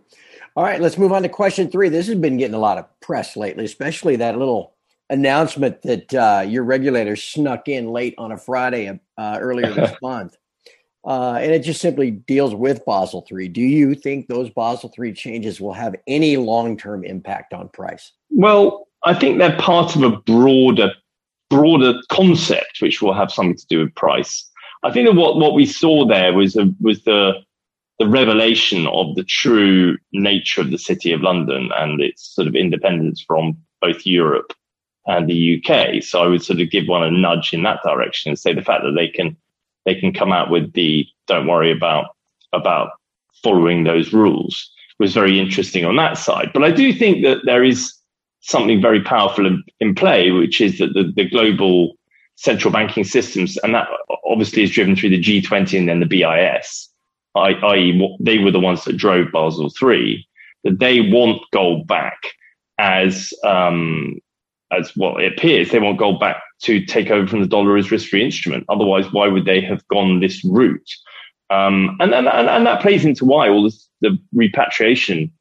All 0.54 0.62
right, 0.62 0.80
let's 0.80 0.96
move 0.96 1.10
on 1.10 1.24
to 1.24 1.28
question 1.28 1.72
three. 1.72 1.88
This 1.88 2.06
has 2.06 2.18
been 2.18 2.36
getting 2.36 2.54
a 2.54 2.60
lot 2.60 2.78
of 2.78 2.86
press 3.00 3.36
lately, 3.36 3.64
especially 3.64 4.14
that 4.14 4.38
little 4.38 4.76
announcement 5.10 5.82
that 5.82 6.14
uh, 6.14 6.44
your 6.46 6.64
regulator 6.64 7.16
snuck 7.16 7.68
in 7.68 7.88
late 7.88 8.14
on 8.16 8.32
a 8.32 8.38
Friday 8.38 8.98
uh, 9.18 9.38
earlier 9.40 9.72
this 9.72 9.94
month. 10.02 10.36
Uh, 11.04 11.38
and 11.40 11.52
it 11.52 11.60
just 11.60 11.80
simply 11.80 12.10
deals 12.10 12.54
with 12.54 12.84
Basel 12.84 13.26
III. 13.30 13.48
Do 13.48 13.62
you 13.62 13.94
think 13.94 14.28
those 14.28 14.50
Basel 14.50 14.92
III 14.98 15.12
changes 15.12 15.60
will 15.60 15.72
have 15.72 15.94
any 16.06 16.36
long 16.36 16.76
term 16.76 17.04
impact 17.04 17.52
on 17.52 17.68
price? 17.70 18.12
Well, 18.30 18.86
I 19.04 19.14
think 19.14 19.38
they're 19.38 19.56
part 19.58 19.96
of 19.96 20.02
a 20.02 20.16
broader 20.16 20.92
broader 21.48 21.94
concept 22.10 22.78
which 22.80 23.02
will 23.02 23.14
have 23.14 23.32
something 23.32 23.56
to 23.56 23.66
do 23.68 23.80
with 23.80 23.94
price. 23.96 24.48
I 24.84 24.92
think 24.92 25.08
that 25.08 25.16
what, 25.16 25.36
what 25.36 25.54
we 25.54 25.66
saw 25.66 26.06
there 26.06 26.32
was 26.32 26.54
a, 26.56 26.72
was 26.80 27.02
the 27.04 27.32
the 27.98 28.08
revelation 28.08 28.86
of 28.86 29.14
the 29.14 29.24
true 29.24 29.98
nature 30.12 30.62
of 30.62 30.70
the 30.70 30.78
city 30.78 31.12
of 31.12 31.20
London 31.20 31.70
and 31.76 32.00
its 32.00 32.34
sort 32.34 32.48
of 32.48 32.54
independence 32.54 33.22
from 33.26 33.58
both 33.82 34.06
Europe 34.06 34.54
and 35.10 35.28
the 35.28 35.62
UK. 35.62 36.02
So 36.02 36.22
I 36.22 36.28
would 36.28 36.42
sort 36.42 36.60
of 36.60 36.70
give 36.70 36.86
one 36.86 37.02
a 37.02 37.10
nudge 37.10 37.52
in 37.52 37.62
that 37.64 37.82
direction 37.82 38.30
and 38.30 38.38
say 38.38 38.54
the 38.54 38.62
fact 38.62 38.84
that 38.84 38.92
they 38.92 39.08
can 39.08 39.36
they 39.84 39.94
can 39.94 40.12
come 40.12 40.32
out 40.32 40.50
with 40.50 40.72
the 40.74 41.06
don't 41.26 41.46
worry 41.46 41.72
about 41.72 42.16
about 42.52 42.92
following 43.42 43.84
those 43.84 44.12
rules 44.12 44.70
was 44.98 45.14
very 45.14 45.40
interesting 45.40 45.84
on 45.84 45.96
that 45.96 46.18
side. 46.18 46.50
But 46.52 46.62
I 46.62 46.70
do 46.70 46.92
think 46.92 47.24
that 47.24 47.38
there 47.44 47.64
is 47.64 47.92
something 48.40 48.80
very 48.80 49.02
powerful 49.02 49.46
in, 49.46 49.64
in 49.80 49.94
play, 49.94 50.30
which 50.30 50.60
is 50.60 50.78
that 50.78 50.92
the, 50.94 51.10
the 51.14 51.28
global 51.28 51.96
central 52.36 52.72
banking 52.72 53.04
systems, 53.04 53.56
and 53.58 53.74
that 53.74 53.88
obviously 54.24 54.62
is 54.62 54.70
driven 54.70 54.94
through 54.94 55.10
the 55.10 55.20
G20 55.20 55.78
and 55.78 55.88
then 55.88 56.00
the 56.00 56.06
BIS, 56.06 56.88
i.e., 57.34 58.16
they 58.20 58.38
were 58.38 58.50
the 58.50 58.60
ones 58.60 58.84
that 58.84 58.96
drove 58.96 59.32
Basel 59.32 59.70
III. 59.82 60.26
that 60.64 60.78
they 60.78 61.00
want 61.00 61.42
gold 61.52 61.86
back 61.86 62.18
as 62.78 63.32
um, 63.44 64.20
as 64.72 64.94
what 64.96 65.22
it 65.22 65.32
appears. 65.32 65.70
They 65.70 65.78
want 65.78 65.98
gold 65.98 66.20
back 66.20 66.42
to 66.62 66.84
take 66.84 67.10
over 67.10 67.26
from 67.26 67.40
the 67.40 67.46
dollar 67.46 67.76
as 67.76 67.90
risk-free 67.90 68.24
instrument. 68.24 68.64
Otherwise, 68.68 69.12
why 69.12 69.28
would 69.28 69.44
they 69.44 69.60
have 69.60 69.86
gone 69.88 70.20
this 70.20 70.44
route? 70.44 70.90
Um, 71.50 71.96
and, 72.00 72.14
and, 72.14 72.28
and 72.28 72.66
that 72.66 72.80
plays 72.80 73.04
into 73.04 73.24
why 73.24 73.48
all 73.48 73.64
this, 73.64 73.88
the 74.00 74.16
repatriation 74.32 75.32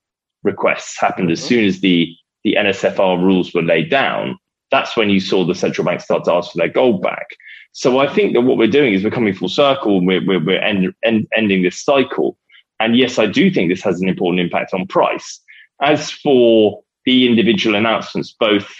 requests 0.43 0.99
happened 0.99 1.31
as 1.31 1.43
soon 1.43 1.65
as 1.65 1.81
the, 1.81 2.15
the 2.43 2.55
NSFR 2.57 3.21
rules 3.21 3.53
were 3.53 3.61
laid 3.61 3.89
down. 3.89 4.37
That's 4.71 4.97
when 4.97 5.09
you 5.09 5.19
saw 5.19 5.45
the 5.45 5.55
central 5.55 5.85
bank 5.85 6.01
start 6.01 6.23
to 6.25 6.33
ask 6.33 6.51
for 6.51 6.57
their 6.57 6.69
gold 6.69 7.01
back. 7.01 7.27
So 7.73 7.99
I 7.99 8.11
think 8.11 8.33
that 8.33 8.41
what 8.41 8.57
we're 8.57 8.67
doing 8.67 8.93
is 8.93 9.03
we're 9.03 9.11
coming 9.11 9.33
full 9.33 9.49
circle 9.49 9.97
and 9.99 10.07
we're, 10.07 10.25
we're, 10.25 10.43
we're 10.43 10.59
end, 10.59 10.93
end, 11.03 11.27
ending 11.35 11.61
this 11.63 11.83
cycle. 11.83 12.37
And 12.79 12.97
yes, 12.97 13.19
I 13.19 13.25
do 13.25 13.51
think 13.51 13.69
this 13.69 13.83
has 13.83 14.01
an 14.01 14.09
important 14.09 14.39
impact 14.39 14.73
on 14.73 14.87
price. 14.87 15.39
As 15.81 16.09
for 16.09 16.81
the 17.05 17.27
individual 17.27 17.75
announcements, 17.75 18.35
both 18.39 18.73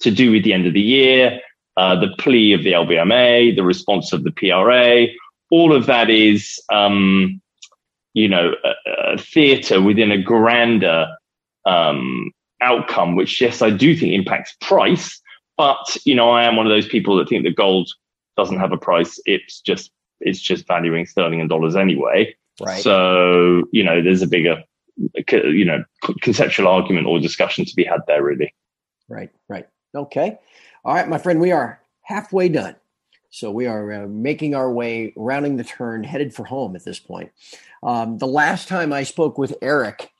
to 0.00 0.10
do 0.10 0.30
with 0.30 0.44
the 0.44 0.52
end 0.52 0.66
of 0.66 0.74
the 0.74 0.80
year, 0.80 1.40
uh, 1.76 1.98
the 1.98 2.14
plea 2.18 2.52
of 2.52 2.62
the 2.62 2.72
LBMA, 2.72 3.54
the 3.54 3.62
response 3.62 4.12
of 4.12 4.24
the 4.24 4.32
PRA, 4.32 5.06
all 5.50 5.74
of 5.74 5.86
that 5.86 6.10
is, 6.10 6.60
um, 6.72 7.40
you 8.14 8.28
know, 8.28 8.54
a, 8.64 9.12
a 9.14 9.18
theatre 9.18 9.80
within 9.80 10.10
a 10.10 10.22
grander 10.22 11.08
um, 11.66 12.32
outcome, 12.60 13.16
which 13.16 13.40
yes, 13.40 13.62
I 13.62 13.70
do 13.70 13.96
think 13.96 14.12
impacts 14.12 14.56
price. 14.60 15.20
But 15.56 15.96
you 16.04 16.14
know, 16.14 16.30
I 16.30 16.44
am 16.44 16.56
one 16.56 16.66
of 16.66 16.70
those 16.70 16.88
people 16.88 17.16
that 17.16 17.28
think 17.28 17.44
that 17.44 17.56
gold 17.56 17.90
doesn't 18.36 18.58
have 18.58 18.72
a 18.72 18.78
price. 18.78 19.20
It's 19.26 19.60
just 19.60 19.90
it's 20.20 20.40
just 20.40 20.66
valuing 20.66 21.06
sterling 21.06 21.40
and 21.40 21.50
dollars 21.50 21.76
anyway. 21.76 22.34
Right. 22.60 22.82
So 22.82 23.64
you 23.72 23.84
know, 23.84 24.02
there's 24.02 24.22
a 24.22 24.26
bigger, 24.26 24.62
you 25.28 25.64
know, 25.64 25.84
conceptual 26.22 26.68
argument 26.68 27.06
or 27.06 27.20
discussion 27.20 27.64
to 27.64 27.74
be 27.74 27.84
had 27.84 28.00
there, 28.06 28.22
really. 28.22 28.54
Right. 29.08 29.30
Right. 29.48 29.66
Okay. 29.94 30.38
All 30.84 30.94
right, 30.94 31.08
my 31.08 31.18
friend, 31.18 31.40
we 31.40 31.52
are 31.52 31.80
halfway 32.02 32.48
done. 32.48 32.76
So 33.30 33.50
we 33.50 33.66
are 33.66 33.92
uh, 33.92 34.06
making 34.08 34.54
our 34.54 34.72
way, 34.72 35.12
rounding 35.16 35.56
the 35.56 35.64
turn, 35.64 36.02
headed 36.02 36.34
for 36.34 36.44
home 36.44 36.74
at 36.74 36.84
this 36.84 36.98
point. 36.98 37.30
Um, 37.82 38.18
the 38.18 38.26
last 38.26 38.66
time 38.66 38.92
I 38.92 39.04
spoke 39.04 39.38
with 39.38 39.56
Eric, 39.62 40.10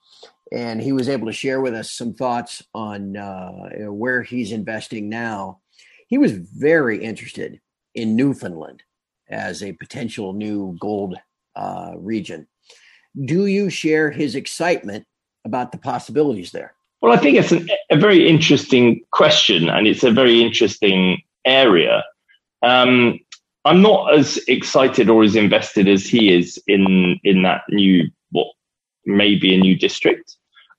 and 0.53 0.81
he 0.81 0.93
was 0.93 1.09
able 1.09 1.27
to 1.27 1.33
share 1.33 1.61
with 1.61 1.75
us 1.75 1.91
some 1.91 2.15
thoughts 2.15 2.63
on 2.75 3.17
uh, 3.17 3.71
where 3.89 4.23
he's 4.23 4.53
investing 4.53 5.09
now, 5.09 5.61
he 6.07 6.19
was 6.19 6.33
very 6.33 7.03
interested 7.03 7.61
in 7.95 8.17
Newfoundland 8.17 8.83
as 9.29 9.63
a 9.63 9.73
potential 9.73 10.33
new 10.33 10.77
gold 10.81 11.17
uh, 11.57 11.93
region. 11.97 12.47
Do 13.25 13.47
you 13.47 13.71
share 13.71 14.11
his 14.11 14.35
excitement 14.35 15.05
about 15.45 15.73
the 15.73 15.79
possibilities 15.79 16.53
there? 16.53 16.75
Well, 17.01 17.13
I 17.13 17.17
think 17.17 17.39
it's 17.39 17.53
an, 17.53 17.69
a 17.91 17.97
very 17.97 18.29
interesting 18.29 19.01
question, 19.11 19.69
and 19.69 19.87
it's 19.87 20.05
a 20.05 20.11
very 20.11 20.43
interesting 20.43 21.23
area. 21.45 22.05
Um, 22.63 23.19
I'm 23.65 23.83
not 23.83 24.15
as 24.15 24.39
excited 24.49 25.09
or 25.09 25.23
as 25.23 25.37
invested 25.37 25.89
as 25.89 26.07
he 26.07 26.35
is 26.35 26.63
in 26.67 27.19
in 27.25 27.43
that 27.43 27.63
new 27.69 28.11
what 28.31 28.49
may 29.07 29.35
be 29.35 29.55
a 29.55 29.59
new 29.59 29.77
district. 29.77 30.37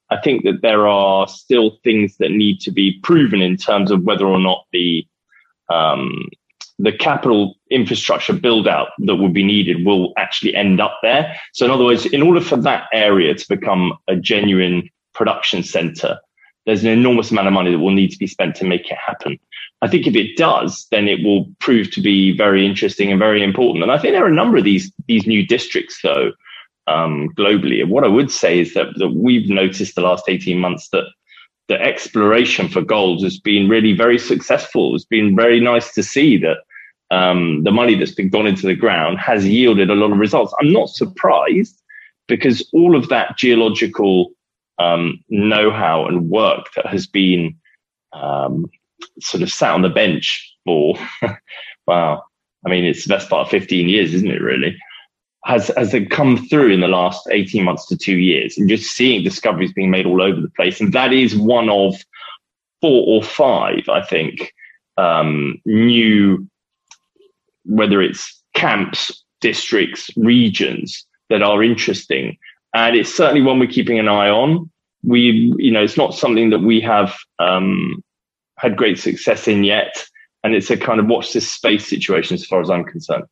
I 0.10 0.20
think 0.20 0.44
that 0.44 0.62
there 0.62 0.88
are 0.88 1.28
still 1.28 1.80
things 1.84 2.18
that 2.18 2.32
need 2.32 2.60
to 2.62 2.72
be 2.72 3.00
proven 3.01 3.42
in 3.42 3.56
terms 3.56 3.92
of 3.92 4.04
whether 4.04 4.25
or 4.25 4.40
not 4.40 4.66
the 4.72 5.08
um, 5.70 6.30
the 6.80 6.92
capital 6.92 7.56
infrastructure 7.70 8.34
build 8.34 8.68
out 8.68 8.90
that 9.00 9.16
would 9.16 9.34
be 9.34 9.44
needed 9.44 9.86
will 9.86 10.13
actually 10.18 10.56
end 10.56 10.82
up 10.82 10.98
there. 11.01 11.36
So, 11.54 11.66
in 11.66 11.72
other 11.72 11.86
words, 11.86 12.06
in 12.08 12.22
order 12.22 12.42
for 12.42 12.58
that 12.58 12.88
area 12.92 13.34
to 13.34 13.46
become 13.48 13.94
a 14.08 14.16
genuine 14.16 14.90
production 15.13 15.63
center, 15.63 16.20
there's 16.65 16.84
an 16.84 16.89
enormous 16.89 17.32
amount 17.32 17.48
of 17.48 17.53
money 17.53 17.72
that 17.72 17.80
will 17.80 17.91
need 17.91 18.12
to 18.12 18.20
be 18.20 18.27
spent 18.27 18.56
to 18.56 18.65
make 18.65 18.89
it 18.91 18.98
happen. 18.98 19.39
I 19.82 19.88
think 19.88 20.06
if 20.06 20.15
it 20.15 20.38
does, 20.38 20.88
then 20.91 21.08
it 21.08 21.24
will 21.24 21.48
prove 21.60 21.89
to 21.91 22.01
be 22.01 22.38
very 22.38 22.65
interesting 22.65 23.10
and 23.10 23.20
very 23.20 23.44
important. 23.44 23.84
And 23.84 23.91
I 23.91 23.98
think 23.98 24.13
there 24.13 24.24
are 24.24 24.30
a 24.30 24.34
number 24.34 24.58
of 24.58 24.63
these 24.63 24.91
these 25.08 25.25
new 25.25 25.46
districts, 25.46 26.00
though, 26.03 26.32
um, 26.88 27.30
globally. 27.36 27.82
And 27.82 27.89
what 27.89 28.03
I 28.03 28.08
would 28.08 28.32
say 28.32 28.60
is 28.60 28.74
that, 28.74 28.88
that 28.98 29.10
we've 29.10 29.50
noticed 29.50 29.96
the 29.96 30.01
last 30.01 30.25
18 30.27 30.58
months 30.60 30.89
that 30.89 31.06
the 31.68 31.82
exploration 31.82 32.68
for 32.68 32.82
gold 32.82 33.24
has 33.24 33.39
been 33.39 33.70
really 33.70 33.94
very 33.94 34.20
successful. 34.20 34.94
It's 34.94 35.06
been 35.06 35.36
very 35.36 35.60
nice 35.60 35.94
to 35.94 36.03
see 36.03 36.38
that 36.38 36.58
um, 37.12 37.63
the 37.63 37.72
money 37.72 37.96
that's 37.96 38.13
been 38.13 38.30
gone 38.30 38.48
into 38.48 38.68
the 38.68 38.75
ground 38.75 39.20
has 39.20 39.48
yielded 39.48 39.89
a 39.89 39.96
lot 39.96 40.12
of 40.12 40.18
results. 40.18 40.53
I'm 40.60 40.72
not 40.72 40.89
surprised 40.89 41.82
because 42.27 42.68
all 42.74 42.96
of 42.96 43.10
that 43.10 43.38
geological 43.38 44.32
um, 44.82 45.24
know-how 45.30 46.06
and 46.06 46.30
work 46.30 46.68
that 46.76 46.88
has 46.88 47.08
been 47.08 47.56
um, 48.14 48.70
sort 49.20 49.44
of 49.44 49.52
sat 49.52 49.74
on 49.74 49.82
the 49.82 49.90
bench 49.90 50.56
for 50.66 50.96
wow. 51.88 52.24
I 52.66 52.70
mean, 52.70 52.86
it's 52.86 53.04
the 53.04 53.14
best 53.14 53.30
part 53.30 53.48
of 53.48 53.52
15 53.52 53.90
years, 53.90 54.14
isn't 54.14 54.30
it? 54.30 54.42
Really, 54.42 54.78
has 55.46 55.72
has 55.76 55.94
it 55.94 56.12
come 56.12 56.48
through 56.48 56.72
in 56.72 56.82
the 56.82 56.88
last 56.88 57.28
18 57.32 57.64
months 57.64 57.88
to 57.88 57.98
two 57.98 58.18
years, 58.18 58.58
and 58.58 58.70
just 58.70 58.92
seeing 58.92 59.24
discoveries 59.24 59.74
being 59.74 59.90
made 59.90 60.06
all 60.06 60.22
over 60.22 60.40
the 60.40 60.52
place, 60.56 60.80
and 60.80 60.94
that 60.94 61.12
is 61.12 61.36
one 61.36 61.70
of 61.70 61.96
four 62.82 63.04
or 63.08 63.24
five, 63.24 63.88
I 63.90 64.04
think, 64.04 64.54
um, 64.98 65.60
new 65.66 66.48
whether 67.66 68.02
it's 68.02 68.42
camps, 68.56 69.24
districts, 69.40 70.10
regions 70.16 71.06
that 71.30 71.44
are 71.44 71.64
interesting. 71.64 72.38
And 72.74 72.96
it's 72.96 73.14
certainly 73.14 73.42
one 73.42 73.60
we're 73.60 73.68
keeping 73.68 74.00
an 74.00 74.08
eye 74.08 74.30
on. 74.30 74.71
We, 75.03 75.53
you 75.58 75.72
know, 75.72 75.84
it's 75.84 75.98
not 75.98 76.13
something 76.13 76.50
that 76.51 76.60
we 76.60 76.79
have 76.81 77.15
um, 77.39 78.03
had 78.58 78.77
great 78.77 79.00
success 79.00 79.48
in 79.48 79.63
yet. 79.63 80.05
And 80.43 80.55
it's 80.55 80.70
a 80.70 80.77
kind 80.77 81.00
of 81.00 81.08
watch 81.08 81.34
this 81.34 81.50
space 81.50 81.88
situation 81.88 82.36
as 82.36 82.46
far 82.46 82.62
as 82.62 82.70
I'm 82.70 82.84
concerned. 82.84 83.25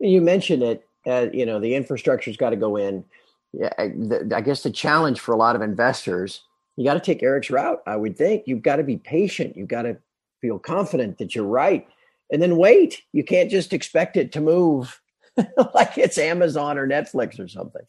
You 0.00 0.20
mentioned 0.20 0.62
it, 0.62 0.86
uh, 1.06 1.26
you 1.32 1.46
know, 1.46 1.60
the 1.60 1.74
infrastructure's 1.74 2.36
got 2.36 2.50
to 2.50 2.56
go 2.56 2.76
in. 2.76 3.04
Yeah, 3.52 3.70
I, 3.78 3.88
the, 3.88 4.32
I 4.34 4.40
guess 4.40 4.62
the 4.62 4.70
challenge 4.70 5.20
for 5.20 5.32
a 5.32 5.36
lot 5.36 5.56
of 5.56 5.62
investors, 5.62 6.42
you 6.76 6.84
got 6.84 6.94
to 6.94 7.00
take 7.00 7.22
Eric's 7.22 7.50
route. 7.50 7.82
I 7.86 7.96
would 7.96 8.16
think 8.16 8.44
you've 8.46 8.62
got 8.62 8.76
to 8.76 8.82
be 8.82 8.96
patient. 8.96 9.56
You've 9.56 9.68
got 9.68 9.82
to 9.82 9.98
feel 10.40 10.58
confident 10.58 11.18
that 11.18 11.34
you're 11.34 11.44
right, 11.44 11.86
and 12.30 12.40
then 12.40 12.56
wait. 12.56 13.02
You 13.12 13.24
can't 13.24 13.50
just 13.50 13.72
expect 13.72 14.16
it 14.16 14.32
to 14.32 14.40
move 14.40 15.00
like 15.74 15.98
it's 15.98 16.18
Amazon 16.18 16.78
or 16.78 16.86
Netflix 16.86 17.38
or 17.38 17.48
something. 17.48 17.82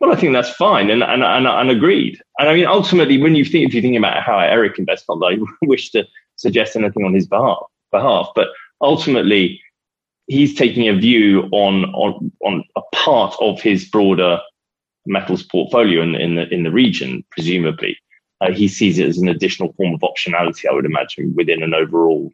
Well, 0.00 0.12
I 0.12 0.16
think 0.16 0.32
that's 0.32 0.50
fine, 0.50 0.90
and 0.90 1.02
and 1.02 1.24
and, 1.24 1.46
and 1.46 1.70
agreed. 1.70 2.20
And 2.38 2.48
I 2.48 2.54
mean, 2.54 2.66
ultimately, 2.66 3.20
when 3.20 3.34
you 3.34 3.44
think 3.44 3.66
if 3.66 3.74
you're 3.74 3.82
thinking 3.82 3.96
about 3.96 4.22
how 4.22 4.38
Eric 4.38 4.78
invests, 4.78 5.06
that 5.08 5.14
I 5.14 5.66
wish 5.66 5.90
to 5.90 6.04
suggest 6.36 6.76
anything 6.76 7.04
on 7.04 7.14
his 7.14 7.26
behalf, 7.26 7.58
behalf, 7.90 8.28
but 8.36 8.48
ultimately, 8.80 9.60
he's 10.28 10.54
taking 10.54 10.88
a 10.88 10.94
view 10.94 11.48
on 11.50 11.86
on 11.86 12.30
on 12.44 12.64
a 12.76 12.82
part 12.94 13.34
of 13.40 13.60
his 13.60 13.84
broader 13.84 14.40
metals 15.06 15.42
portfolio 15.42 16.02
in 16.02 16.14
in 16.14 16.36
the 16.36 16.48
in 16.54 16.62
the 16.62 16.70
region, 16.70 17.24
presumably. 17.30 17.96
Uh, 18.40 18.52
he 18.52 18.68
sees 18.68 19.00
it 19.00 19.08
as 19.08 19.18
an 19.18 19.28
additional 19.28 19.72
form 19.72 19.94
of 19.94 20.00
optionality, 20.00 20.64
I 20.70 20.72
would 20.72 20.84
imagine, 20.84 21.34
within 21.34 21.60
an 21.60 21.74
overall 21.74 22.32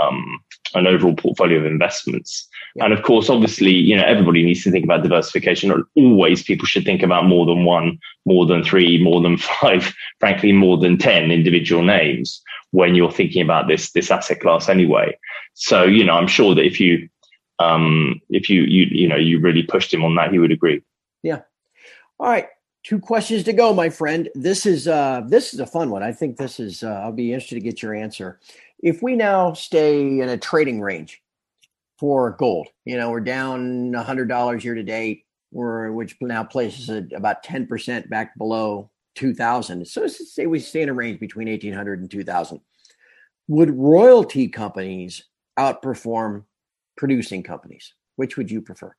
um, 0.00 0.40
an 0.74 0.86
overall 0.86 1.14
portfolio 1.14 1.58
of 1.58 1.66
investments. 1.66 2.48
Yeah. 2.74 2.84
And 2.84 2.92
of 2.92 3.02
course, 3.02 3.28
obviously, 3.28 3.72
you 3.72 3.96
know, 3.96 4.04
everybody 4.04 4.42
needs 4.42 4.64
to 4.64 4.70
think 4.70 4.84
about 4.84 5.02
diversification. 5.02 5.84
Always 5.96 6.42
people 6.42 6.66
should 6.66 6.84
think 6.84 7.02
about 7.02 7.26
more 7.26 7.46
than 7.46 7.64
one, 7.64 7.98
more 8.24 8.46
than 8.46 8.64
three, 8.64 9.02
more 9.02 9.20
than 9.20 9.36
five, 9.60 9.94
frankly, 10.20 10.52
more 10.52 10.78
than 10.78 10.98
10 10.98 11.30
individual 11.30 11.82
names 11.82 12.42
when 12.70 12.94
you're 12.94 13.12
thinking 13.12 13.42
about 13.42 13.68
this, 13.68 13.92
this 13.92 14.10
asset 14.10 14.40
class 14.40 14.68
anyway. 14.68 15.16
So, 15.54 15.84
you 15.84 16.04
know, 16.04 16.14
I'm 16.14 16.26
sure 16.26 16.54
that 16.54 16.64
if 16.64 16.80
you, 16.80 17.08
um, 17.58 18.20
if 18.30 18.48
you, 18.48 18.62
you, 18.62 18.86
you 18.90 19.08
know, 19.08 19.16
you 19.16 19.38
really 19.38 19.62
pushed 19.62 19.92
him 19.92 20.04
on 20.04 20.14
that, 20.16 20.32
he 20.32 20.38
would 20.38 20.52
agree. 20.52 20.82
Yeah. 21.22 21.42
All 22.18 22.28
right. 22.28 22.48
Two 22.84 22.98
questions 22.98 23.44
to 23.44 23.52
go, 23.52 23.72
my 23.72 23.90
friend. 23.90 24.28
This 24.34 24.66
is, 24.66 24.88
uh, 24.88 25.22
this 25.28 25.54
is 25.54 25.60
a 25.60 25.66
fun 25.66 25.90
one. 25.90 26.02
I 26.02 26.12
think 26.12 26.36
this 26.36 26.58
is, 26.58 26.82
uh, 26.82 26.88
I'll 26.88 27.12
be 27.12 27.32
interested 27.32 27.54
to 27.56 27.60
get 27.60 27.80
your 27.80 27.94
answer 27.94 28.40
if 28.82 29.02
we 29.02 29.16
now 29.16 29.52
stay 29.52 30.20
in 30.20 30.28
a 30.28 30.36
trading 30.36 30.80
range 30.80 31.22
for 31.98 32.32
gold, 32.32 32.68
you 32.84 32.96
know, 32.96 33.10
we're 33.10 33.20
down 33.20 33.92
$100 33.92 34.64
year 34.64 34.74
to 34.74 34.82
date, 34.82 35.24
which 35.52 36.16
now 36.20 36.42
places 36.42 36.90
it 36.90 37.12
about 37.12 37.44
10% 37.44 38.08
back 38.08 38.36
below 38.36 38.90
2000. 39.14 39.86
So 39.86 40.00
let's 40.02 40.34
say 40.34 40.46
we 40.46 40.58
stay 40.58 40.82
in 40.82 40.88
a 40.88 40.94
range 40.94 41.20
between 41.20 41.48
1800 41.48 42.00
and 42.00 42.10
2000. 42.10 42.60
Would 43.48 43.70
royalty 43.70 44.48
companies 44.48 45.24
outperform 45.58 46.44
producing 46.96 47.42
companies? 47.42 47.94
Which 48.16 48.36
would 48.36 48.50
you 48.50 48.62
prefer? 48.62 48.94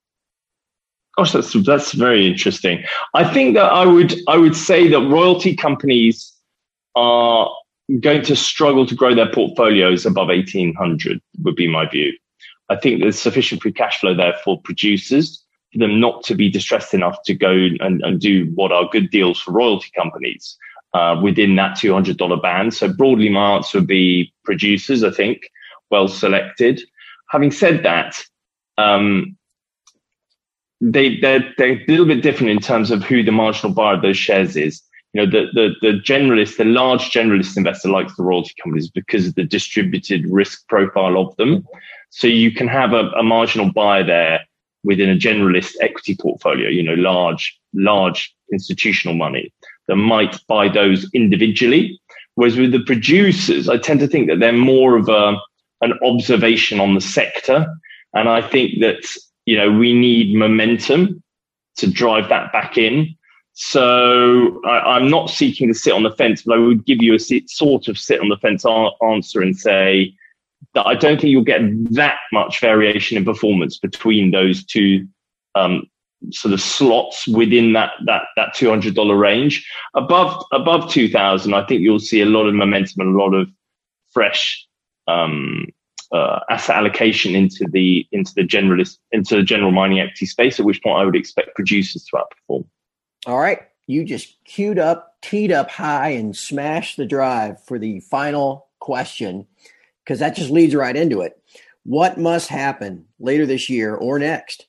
Gosh, 1.18 1.32
that's 1.32 1.54
that's 1.64 1.92
very 1.92 2.26
interesting. 2.26 2.84
I 3.14 3.24
think 3.32 3.54
that 3.56 3.72
I 3.72 3.86
would 3.86 4.16
I 4.28 4.38
would 4.38 4.56
say 4.56 4.88
that 4.88 5.00
royalty 5.00 5.56
companies 5.56 6.34
are 6.96 7.52
going 8.00 8.22
to 8.24 8.36
struggle 8.36 8.86
to 8.86 8.96
grow 8.96 9.14
their 9.14 9.32
portfolios 9.32 10.06
above 10.06 10.28
1800 10.28 11.22
would 11.44 11.56
be 11.56 11.68
my 11.68 11.88
view. 11.88 12.14
I 12.70 12.78
think 12.78 13.02
there's 13.02 13.20
sufficient 13.20 13.62
free 13.62 13.74
cash 13.74 14.00
flow 14.00 14.16
there 14.16 14.36
for 14.44 14.62
producers 14.62 15.44
for 15.74 15.80
them 15.80 16.00
not 16.00 16.24
to 16.24 16.36
be 16.36 16.50
distressed 16.50 16.94
enough 16.94 17.18
to 17.26 17.34
go 17.34 17.52
and, 17.52 18.02
and 18.04 18.22
do 18.22 18.52
what 18.56 18.72
are 18.72 18.88
good 18.92 19.10
deals 19.10 19.40
for 19.40 19.52
royalty 19.52 19.90
companies 19.96 20.58
uh, 20.94 21.20
within 21.22 21.56
that 21.56 21.78
$200 21.78 22.42
band. 22.42 22.74
So 22.74 22.92
broadly, 22.94 23.30
my 23.30 23.56
answer 23.56 23.80
would 23.80 23.88
be 23.88 24.32
producers, 24.46 25.04
I 25.04 25.12
think, 25.12 25.50
well 25.90 26.08
selected. 26.08 26.82
Having 27.30 27.52
said 27.52 27.84
that, 27.84 28.24
um, 28.78 29.36
they, 30.80 31.20
they're, 31.20 31.52
they're 31.58 31.82
a 31.82 31.86
little 31.88 32.06
bit 32.06 32.22
different 32.22 32.52
in 32.52 32.60
terms 32.60 32.92
of 32.92 33.04
who 33.04 33.24
the 33.24 33.32
marginal 33.32 33.74
buyer 33.74 33.96
of 33.96 34.02
those 34.02 34.18
shares 34.18 34.56
is. 34.56 34.82
You 35.14 35.26
know, 35.26 35.32
the, 35.32 35.48
the, 35.54 35.76
the 35.82 36.00
generalist, 36.00 36.58
the 36.58 36.66
large 36.66 37.12
generalist 37.12 37.56
investor 37.56 37.90
likes 37.90 38.16
the 38.16 38.24
royalty 38.24 38.54
companies 38.62 38.90
because 38.90 39.28
of 39.28 39.36
the 39.36 39.44
distributed 39.44 40.26
risk 40.28 40.68
profile 40.68 41.18
of 41.18 41.36
them. 41.36 41.68
So 42.10 42.28
you 42.28 42.52
can 42.52 42.68
have 42.68 42.94
a, 42.94 43.10
a 43.12 43.24
marginal 43.24 43.72
buyer 43.72 44.04
there 44.04 44.40
within 44.84 45.10
a 45.10 45.16
generalist 45.16 45.76
equity 45.82 46.16
portfolio, 46.20 46.68
you 46.68 46.84
know, 46.84 46.96
large, 46.96 47.60
large 47.74 48.36
institutional 48.52 49.16
money 49.16 49.54
that 49.88 49.96
might 49.96 50.40
buy 50.48 50.68
those 50.68 51.10
individually. 51.14 52.00
Whereas 52.36 52.58
with 52.58 52.72
the 52.72 52.84
producers, 52.84 53.70
I 53.70 53.78
tend 53.78 54.00
to 54.00 54.08
think 54.08 54.28
that 54.28 54.40
they're 54.40 54.52
more 54.52 54.98
of 54.98 55.10
a, 55.10 55.38
an 55.82 55.94
observation 56.04 56.80
on 56.80 56.96
the 56.96 57.02
sector. 57.02 57.68
And 58.14 58.28
I 58.30 58.42
think 58.42 58.80
that, 58.82 59.06
you 59.46 59.58
know, 59.58 59.72
we 59.72 59.94
need 59.94 60.36
momentum 60.36 61.22
to 61.78 61.88
drive 61.88 62.30
that 62.30 62.52
back 62.52 62.78
in. 62.78 63.16
So 63.54 64.62
I, 64.66 64.98
am 64.98 65.10
not 65.10 65.30
seeking 65.30 65.68
to 65.68 65.76
sit 65.76 65.94
on 65.94 66.04
the 66.04 66.12
fence, 66.12 66.42
but 66.42 66.56
I 66.56 66.60
would 66.60 66.86
give 66.86 67.02
you 67.02 67.14
a 67.14 67.20
sit, 67.20 67.50
sort 67.50 67.88
of 67.88 68.00
sit 68.00 68.20
on 68.20 68.30
the 68.30 68.38
fence 68.38 68.66
answer 68.66 69.42
and 69.42 69.56
say 69.56 70.16
that 70.74 70.88
I 70.88 70.96
don't 70.96 71.22
think 71.22 71.30
you'll 71.30 71.44
get 71.44 71.62
that 71.94 72.18
much 72.32 72.60
variation 72.60 73.16
in 73.16 73.26
performance 73.26 73.78
between 73.78 74.32
those 74.32 74.64
two 74.66 75.08
um, 75.54 75.84
sort 76.32 76.54
of 76.54 76.62
slots 76.62 77.28
within 77.28 77.74
that 77.74 77.92
that 78.06 78.24
that 78.38 78.56
two 78.56 78.70
hundred 78.70 78.96
dollar 78.96 79.16
range. 79.16 79.70
Above 79.94 80.44
above 80.52 80.90
two 80.90 81.08
thousand, 81.08 81.54
I 81.54 81.64
think 81.66 81.82
you'll 81.82 82.00
see 82.00 82.22
a 82.22 82.26
lot 82.26 82.48
of 82.48 82.56
momentum 82.56 83.02
and 83.02 83.16
a 83.16 83.24
lot 83.24 83.36
of 83.36 83.50
fresh 84.12 84.66
um, 85.08 85.68
uh, 86.12 86.40
asset 86.50 86.78
allocation 86.78 87.36
into 87.36 87.68
the 87.70 88.08
into 88.12 88.34
the 88.36 88.44
generalist 88.44 88.98
into 89.12 89.36
the 89.36 89.44
general 89.44 89.72
mining 89.72 90.00
equity 90.00 90.26
space. 90.26 90.60
At 90.60 90.66
which 90.66 90.82
point, 90.82 90.98
I 90.98 91.06
would 91.06 91.16
expect 91.16 91.56
producers 91.56 92.04
to 92.06 92.18
outperform. 92.18 92.66
All 93.26 93.40
right, 93.40 93.60
you 93.88 94.04
just 94.04 94.44
queued 94.44 94.80
up, 94.80 95.18
teed 95.22 95.52
up 95.52 95.70
high, 95.70 96.10
and 96.10 96.36
smashed 96.36 96.98
the 96.98 97.06
drive 97.06 97.64
for 97.64 97.80
the 97.80 98.02
final 98.02 98.68
question 98.80 99.48
because 100.04 100.20
that 100.20 100.36
just 100.36 100.50
leads 100.50 100.76
right 100.76 100.96
into 100.96 101.22
it. 101.22 101.42
What 101.86 102.18
must 102.18 102.50
happen 102.50 103.06
later 103.20 103.46
this 103.46 103.70
year 103.70 103.96
or 103.96 104.20
next 104.20 104.68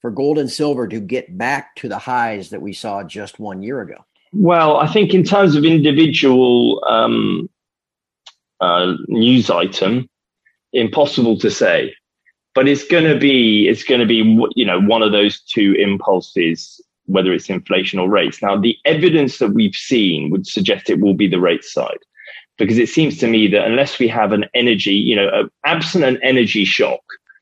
for 0.00 0.10
gold 0.10 0.38
and 0.38 0.50
silver 0.50 0.86
to 0.88 1.00
get 1.00 1.36
back 1.36 1.74
to 1.76 1.88
the 1.88 1.98
highs 1.98 2.50
that 2.50 2.62
we 2.62 2.72
saw 2.72 3.02
just 3.02 3.40
one 3.40 3.62
year 3.62 3.80
ago? 3.80 4.04
Well, 4.32 4.76
I 4.76 4.86
think 4.86 5.14
in 5.14 5.24
terms 5.24 5.56
of 5.56 5.64
individual 5.64 6.84
um, 6.88 7.48
uh, 8.60 8.94
news 9.08 9.50
item, 9.50 10.08
impossible 10.72 11.38
to 11.38 11.50
say, 11.50 11.94
but 12.54 12.68
it's 12.68 12.86
going 12.86 13.04
to 13.04 13.18
be 13.18 13.68
it's 13.68 13.84
going 13.84 14.00
to 14.00 14.06
be 14.06 14.38
you 14.54 14.64
know 14.64 14.80
one 14.80 15.02
of 15.02 15.12
those 15.12 15.40
two 15.42 15.74
impulses, 15.78 16.80
whether 17.06 17.32
it's 17.32 17.48
inflation 17.48 17.98
or 17.98 18.08
rates. 18.08 18.42
Now, 18.42 18.56
the 18.58 18.76
evidence 18.84 19.38
that 19.38 19.54
we've 19.54 19.74
seen 19.74 20.30
would 20.30 20.46
suggest 20.46 20.90
it 20.90 21.00
will 21.00 21.14
be 21.14 21.28
the 21.28 21.40
rate 21.40 21.64
side, 21.64 21.98
because 22.58 22.78
it 22.78 22.88
seems 22.88 23.18
to 23.18 23.26
me 23.26 23.48
that 23.48 23.66
unless 23.66 23.98
we 23.98 24.08
have 24.08 24.32
an 24.32 24.46
energy, 24.54 24.94
you 24.94 25.16
know, 25.16 25.48
absent 25.64 26.04
an 26.04 26.18
energy 26.22 26.64
shock, 26.64 27.00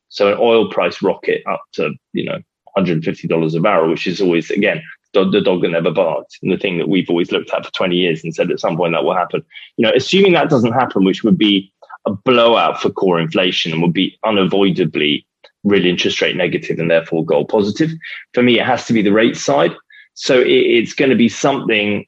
so 0.09 0.31
an 0.31 0.37
oil 0.39 0.69
price 0.69 1.01
rocket 1.01 1.43
up 1.47 1.61
to, 1.73 1.93
you 2.13 2.23
know, 2.23 2.39
$150 2.77 3.55
a 3.55 3.59
barrel, 3.61 3.89
which 3.89 4.07
is 4.07 4.21
always, 4.21 4.49
again, 4.51 4.81
the 5.13 5.41
dog 5.41 5.61
that 5.61 5.69
never 5.69 5.91
barked 5.91 6.37
and 6.43 6.51
the 6.51 6.57
thing 6.57 6.77
that 6.77 6.89
we've 6.89 7.09
always 7.09 7.31
looked 7.31 7.49
at 7.51 7.65
for 7.65 7.71
20 7.71 7.95
years 7.95 8.23
and 8.23 8.35
said 8.35 8.51
at 8.51 8.59
some 8.59 8.75
point 8.75 8.93
that 8.93 9.05
will 9.05 9.15
happen. 9.15 9.41
You 9.77 9.83
know, 9.83 9.93
assuming 9.95 10.33
that 10.33 10.49
doesn't 10.49 10.73
happen, 10.73 11.05
which 11.05 11.23
would 11.23 11.37
be 11.37 11.71
a 12.05 12.11
blowout 12.11 12.81
for 12.81 12.89
core 12.89 13.19
inflation 13.19 13.71
and 13.71 13.81
would 13.81 13.93
be 13.93 14.19
unavoidably 14.25 15.25
real 15.65 15.85
interest 15.85 16.21
rate 16.21 16.35
negative 16.35 16.79
and 16.79 16.89
therefore 16.89 17.25
gold 17.25 17.49
positive. 17.49 17.91
For 18.33 18.41
me, 18.41 18.59
it 18.59 18.65
has 18.65 18.85
to 18.85 18.93
be 18.93 19.01
the 19.01 19.11
rate 19.11 19.35
side. 19.35 19.71
So 20.13 20.39
it, 20.39 20.47
it's 20.47 20.93
going 20.93 21.09
to 21.09 21.17
be 21.17 21.27
something 21.27 22.05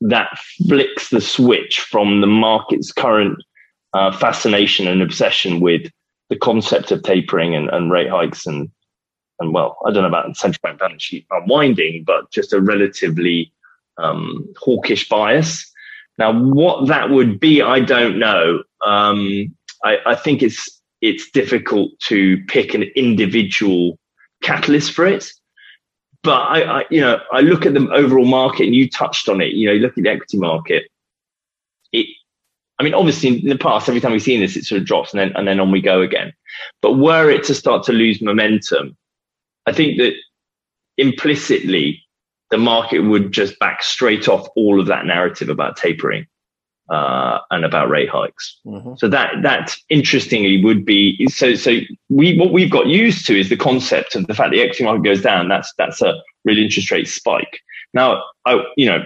that 0.00 0.36
flicks 0.66 1.10
the 1.10 1.20
switch 1.20 1.80
from 1.80 2.20
the 2.20 2.26
market's 2.26 2.90
current 2.90 3.38
uh, 3.92 4.10
fascination 4.16 4.88
and 4.88 5.00
obsession 5.00 5.60
with 5.60 5.90
the 6.30 6.36
concept 6.36 6.90
of 6.90 7.02
tapering 7.02 7.54
and, 7.54 7.68
and 7.70 7.92
rate 7.92 8.10
hikes 8.10 8.46
and 8.46 8.70
and 9.40 9.52
well, 9.52 9.76
I 9.84 9.90
don't 9.90 10.02
know 10.02 10.08
about 10.08 10.36
central 10.36 10.60
bank 10.62 10.78
balance 10.78 11.02
sheet 11.02 11.26
unwinding, 11.30 12.04
but 12.04 12.30
just 12.30 12.52
a 12.52 12.60
relatively 12.60 13.52
um, 13.98 14.48
hawkish 14.56 15.08
bias. 15.08 15.70
Now, 16.18 16.32
what 16.32 16.86
that 16.86 17.10
would 17.10 17.40
be, 17.40 17.60
I 17.60 17.80
don't 17.80 18.18
know. 18.18 18.62
Um, 18.86 19.54
I, 19.82 19.98
I, 20.06 20.14
think 20.14 20.42
it's 20.42 20.80
it's 21.04 21.30
difficult 21.30 21.92
to 22.00 22.42
pick 22.46 22.72
an 22.72 22.84
individual 22.96 23.98
catalyst 24.42 24.92
for 24.92 25.04
it. 25.04 25.30
But 26.22 26.40
I, 26.40 26.80
I, 26.80 26.84
you 26.90 27.02
know, 27.02 27.20
I 27.30 27.42
look 27.42 27.66
at 27.66 27.74
the 27.74 27.86
overall 27.90 28.24
market, 28.24 28.64
and 28.64 28.74
you 28.74 28.88
touched 28.88 29.28
on 29.28 29.42
it. 29.42 29.52
You 29.52 29.66
know, 29.66 29.74
you 29.74 29.80
look 29.80 29.98
at 29.98 30.02
the 30.02 30.08
equity 30.08 30.38
market. 30.38 30.84
It, 31.92 32.06
I 32.78 32.84
mean, 32.84 32.94
obviously, 32.94 33.42
in 33.42 33.50
the 33.50 33.58
past, 33.58 33.86
every 33.86 34.00
time 34.00 34.12
we've 34.12 34.22
seen 34.22 34.40
this, 34.40 34.56
it 34.56 34.64
sort 34.64 34.80
of 34.80 34.86
drops 34.86 35.12
and 35.12 35.20
then 35.20 35.32
and 35.36 35.46
then 35.46 35.60
on 35.60 35.70
we 35.70 35.82
go 35.82 36.00
again. 36.00 36.32
But 36.80 36.94
were 36.94 37.28
it 37.28 37.44
to 37.44 37.54
start 37.54 37.84
to 37.84 37.92
lose 37.92 38.22
momentum, 38.22 38.96
I 39.66 39.72
think 39.72 39.98
that 39.98 40.14
implicitly 40.96 42.02
the 42.50 42.56
market 42.56 43.00
would 43.00 43.30
just 43.30 43.58
back 43.58 43.82
straight 43.82 44.26
off 44.26 44.48
all 44.56 44.80
of 44.80 44.86
that 44.86 45.04
narrative 45.04 45.50
about 45.50 45.76
tapering 45.76 46.26
uh, 46.90 47.38
and 47.50 47.64
about 47.64 47.88
rate 47.88 48.08
hikes. 48.08 48.58
Mm-hmm. 48.66 48.94
So 48.96 49.08
that 49.08 49.42
that 49.42 49.76
interestingly 49.88 50.62
would 50.62 50.84
be 50.84 51.26
so. 51.28 51.54
So 51.54 51.80
we 52.08 52.36
what 52.38 52.52
we've 52.52 52.70
got 52.70 52.86
used 52.86 53.26
to 53.26 53.38
is 53.38 53.48
the 53.48 53.56
concept 53.56 54.14
of 54.14 54.26
the 54.26 54.34
fact 54.34 54.52
the 54.52 54.60
equity 54.60 54.84
market 54.84 55.04
goes 55.04 55.22
down. 55.22 55.48
That's 55.48 55.72
that's 55.78 56.02
a 56.02 56.14
real 56.44 56.58
interest 56.58 56.90
rate 56.90 57.08
spike. 57.08 57.60
Now, 57.94 58.22
I 58.46 58.62
you 58.76 58.86
know, 58.86 59.04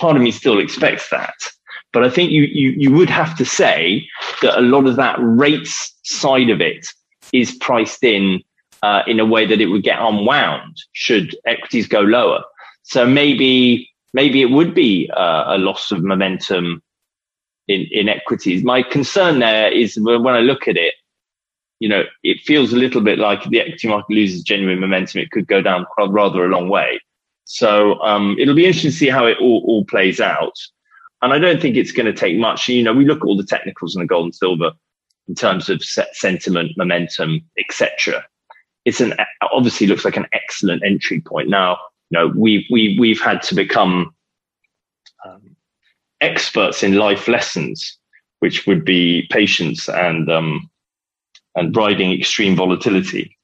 part 0.00 0.16
of 0.16 0.22
me 0.22 0.30
still 0.30 0.60
expects 0.60 1.10
that, 1.10 1.34
but 1.92 2.04
I 2.04 2.10
think 2.10 2.30
you 2.30 2.42
you 2.42 2.70
you 2.70 2.92
would 2.92 3.10
have 3.10 3.36
to 3.38 3.44
say 3.44 4.06
that 4.42 4.58
a 4.58 4.62
lot 4.62 4.86
of 4.86 4.96
that 4.96 5.16
rates 5.18 5.94
side 6.04 6.50
of 6.50 6.60
it 6.60 6.86
is 7.32 7.56
priced 7.56 8.04
in 8.04 8.40
uh, 8.82 9.02
in 9.06 9.18
a 9.18 9.26
way 9.26 9.46
that 9.46 9.60
it 9.60 9.66
would 9.66 9.82
get 9.82 9.98
unwound 10.00 10.76
should 10.92 11.36
equities 11.46 11.88
go 11.88 12.00
lower. 12.00 12.44
So 12.84 13.04
maybe 13.04 13.90
maybe 14.14 14.42
it 14.42 14.50
would 14.50 14.74
be 14.74 15.10
uh, 15.16 15.44
a 15.48 15.58
loss 15.58 15.90
of 15.90 16.04
momentum 16.04 16.82
in 17.68 17.86
in 17.90 18.08
equities. 18.08 18.64
My 18.64 18.82
concern 18.82 19.38
there 19.38 19.70
is 19.70 19.98
when 19.98 20.34
I 20.34 20.40
look 20.40 20.68
at 20.68 20.76
it, 20.76 20.94
you 21.78 21.88
know, 21.88 22.04
it 22.22 22.40
feels 22.40 22.72
a 22.72 22.76
little 22.76 23.00
bit 23.00 23.18
like 23.18 23.44
the 23.44 23.60
equity 23.60 23.88
market 23.88 24.14
loses 24.14 24.42
genuine 24.42 24.80
momentum. 24.80 25.20
It 25.20 25.30
could 25.30 25.46
go 25.46 25.60
down 25.60 25.86
rather 25.98 26.44
a 26.44 26.48
long 26.48 26.68
way. 26.68 27.00
So 27.44 28.00
um, 28.00 28.36
it'll 28.38 28.56
be 28.56 28.66
interesting 28.66 28.90
to 28.90 28.96
see 28.96 29.08
how 29.08 29.26
it 29.26 29.38
all, 29.40 29.62
all 29.66 29.84
plays 29.84 30.20
out. 30.20 30.54
And 31.22 31.32
I 31.32 31.38
don't 31.38 31.60
think 31.62 31.76
it's 31.76 31.92
going 31.92 32.06
to 32.06 32.12
take 32.12 32.36
much. 32.36 32.68
You 32.68 32.82
know, 32.82 32.92
we 32.92 33.04
look 33.04 33.18
at 33.18 33.24
all 33.24 33.36
the 33.36 33.44
technicals 33.44 33.94
in 33.94 34.00
the 34.00 34.06
gold 34.06 34.24
and 34.26 34.34
silver 34.34 34.72
in 35.28 35.34
terms 35.34 35.68
of 35.68 35.82
sentiment, 35.82 36.72
momentum, 36.76 37.40
etc 37.58 38.24
it's 38.86 39.00
an 39.00 39.14
obviously 39.52 39.86
looks 39.86 40.04
like 40.04 40.16
an 40.16 40.26
excellent 40.32 40.82
entry 40.84 41.20
point. 41.20 41.48
Now, 41.50 41.76
you 42.08 42.18
know, 42.18 42.32
we've 42.34 42.64
we 42.70 42.96
we've 42.98 43.20
had 43.20 43.42
to 43.42 43.54
become 43.54 44.14
um, 45.26 45.55
experts 46.20 46.82
in 46.82 46.94
life 46.94 47.28
lessons, 47.28 47.98
which 48.40 48.66
would 48.66 48.84
be 48.84 49.26
patience 49.30 49.88
and 49.88 50.30
um, 50.30 50.70
and 51.54 51.76
riding 51.76 52.12
extreme 52.12 52.56
volatility. 52.56 53.36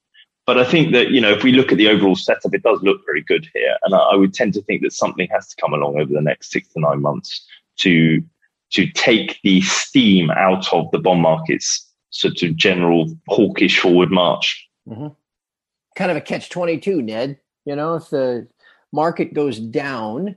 But 0.47 0.59
I 0.59 0.65
think 0.65 0.93
that 0.93 1.11
you 1.11 1.21
know, 1.21 1.31
if 1.31 1.43
we 1.43 1.53
look 1.53 1.73
at 1.73 1.79
the 1.79 1.89
overall 1.89 2.17
setup, 2.17 2.55
it 2.55 2.63
does 2.63 2.83
look 2.83 3.01
very 3.07 3.23
good 3.23 3.49
here, 3.55 3.77
and 3.85 3.95
I, 3.95 3.99
I 3.99 4.17
would 4.17 4.35
tend 4.35 4.55
to 4.55 4.63
think 4.63 4.83
that 4.83 4.93
something 4.93 5.29
has 5.33 5.49
to 5.49 5.57
come 5.61 5.73
along 5.73 6.01
over 6.01 6.13
the 6.13 6.21
next 6.21 6.51
six 6.51 6.69
to 6.73 6.81
nine 6.81 7.01
months 7.01 7.47
to 7.79 8.23
to 8.71 8.91
take 8.93 9.39
the 9.43 9.61
steam 9.61 10.31
out 10.31 10.73
of 10.73 10.91
the 10.93 10.99
bond 10.99 11.21
market's 11.21 11.87
sort 12.11 12.43
of 12.43 12.57
general 12.57 13.15
hawkish 13.29 13.79
forward 13.79 14.11
march. 14.11 14.69
Mm-hmm 14.89 15.09
kind 15.95 16.11
of 16.11 16.17
a 16.17 16.21
catch 16.21 16.51
22, 16.51 17.03
Ned. 17.03 17.39
You 17.65 17.77
know, 17.77 17.97
if 17.97 18.11
the 18.11 18.49
market 18.93 19.35
goes 19.35 19.59
down 19.59 20.37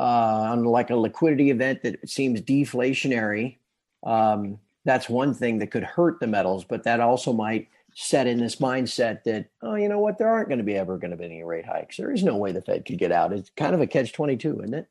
on 0.00 0.64
like 0.64 0.90
a 0.90 0.96
liquidity 0.96 1.50
event 1.50 1.82
that 1.82 2.08
seems 2.08 2.40
deflationary, 2.40 3.56
um, 4.02 4.58
that's 4.84 5.08
one 5.08 5.34
thing 5.34 5.58
that 5.58 5.70
could 5.70 5.84
hurt 5.84 6.20
the 6.20 6.26
metals, 6.26 6.64
but 6.64 6.84
that 6.84 7.00
also 7.00 7.32
might 7.32 7.68
set 7.94 8.26
in 8.26 8.38
this 8.38 8.56
mindset 8.56 9.24
that, 9.24 9.46
oh, 9.62 9.74
you 9.74 9.88
know 9.88 9.98
what, 9.98 10.16
there 10.16 10.28
aren't 10.28 10.48
going 10.48 10.58
to 10.58 10.64
be 10.64 10.76
ever 10.76 10.96
going 10.96 11.10
to 11.10 11.16
be 11.16 11.26
any 11.26 11.42
rate 11.42 11.66
hikes. 11.66 11.98
There 11.98 12.10
is 12.10 12.22
no 12.22 12.36
way 12.36 12.52
the 12.52 12.62
Fed 12.62 12.86
could 12.86 12.98
get 12.98 13.12
out. 13.12 13.32
It's 13.32 13.50
kind 13.56 13.74
of 13.74 13.80
a 13.80 13.86
catch 13.86 14.12
22, 14.12 14.60
isn't 14.60 14.74
it? 14.74 14.86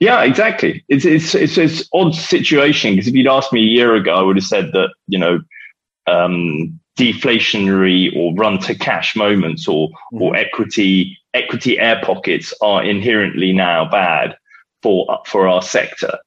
Yeah, 0.00 0.22
exactly. 0.22 0.84
It's 0.88 1.04
it's 1.04 1.34
it's 1.34 1.56
an 1.56 1.70
odd 1.92 2.14
situation 2.14 2.94
because 2.94 3.06
if 3.06 3.14
you'd 3.14 3.28
asked 3.28 3.52
me 3.52 3.60
a 3.60 3.62
year 3.70 3.94
ago, 3.94 4.14
I 4.14 4.22
would 4.22 4.36
have 4.36 4.44
said 4.44 4.72
that 4.72 4.90
you 5.06 5.18
know 5.18 5.40
um, 6.06 6.78
deflationary 6.98 8.14
or 8.16 8.34
run 8.34 8.58
to 8.60 8.74
cash 8.74 9.14
moments 9.14 9.68
or 9.68 9.88
mm-hmm. 9.88 10.22
or 10.22 10.36
equity 10.36 11.16
equity 11.34 11.78
air 11.78 12.00
pockets 12.02 12.54
are 12.62 12.82
inherently 12.84 13.52
now 13.52 13.88
bad 13.88 14.36
for 14.82 15.18
for 15.26 15.48
our 15.48 15.62
sector 15.62 16.18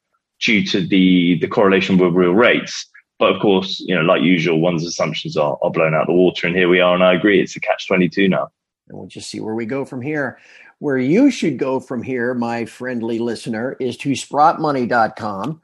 due 0.44 0.64
to 0.66 0.86
the 0.86 1.38
the 1.40 1.48
correlation 1.48 1.98
with 1.98 2.14
real 2.14 2.32
rates. 2.32 2.86
But 3.18 3.34
of 3.34 3.42
course, 3.42 3.80
you 3.80 3.96
know, 3.96 4.02
like 4.02 4.22
usual, 4.22 4.60
one's 4.60 4.86
assumptions 4.86 5.36
are, 5.36 5.58
are 5.60 5.70
blown 5.70 5.94
out 5.94 6.06
the 6.06 6.12
water, 6.12 6.46
and 6.46 6.54
here 6.54 6.68
we 6.68 6.80
are. 6.80 6.94
And 6.94 7.02
I 7.02 7.14
agree, 7.14 7.40
it's 7.40 7.56
a 7.56 7.60
catch 7.60 7.88
twenty 7.88 8.08
two 8.08 8.28
now. 8.28 8.48
And 8.88 8.98
we'll 8.98 9.08
just 9.08 9.30
see 9.30 9.40
where 9.40 9.54
we 9.54 9.66
go 9.66 9.84
from 9.84 10.02
here. 10.02 10.38
Where 10.78 10.98
you 10.98 11.32
should 11.32 11.58
go 11.58 11.80
from 11.80 12.04
here, 12.04 12.34
my 12.34 12.64
friendly 12.64 13.18
listener, 13.18 13.76
is 13.80 13.96
to 13.98 14.10
sprottmoney.com. 14.10 15.60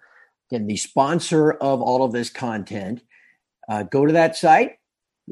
Again, 0.51 0.67
the 0.67 0.77
sponsor 0.77 1.53
of 1.53 1.81
all 1.81 2.05
of 2.05 2.13
this 2.13 2.31
content. 2.31 3.03
Uh, 3.69 3.85
go 3.85 4.05
to 4.05 4.13
that 4.13 4.37
site, 4.37 4.73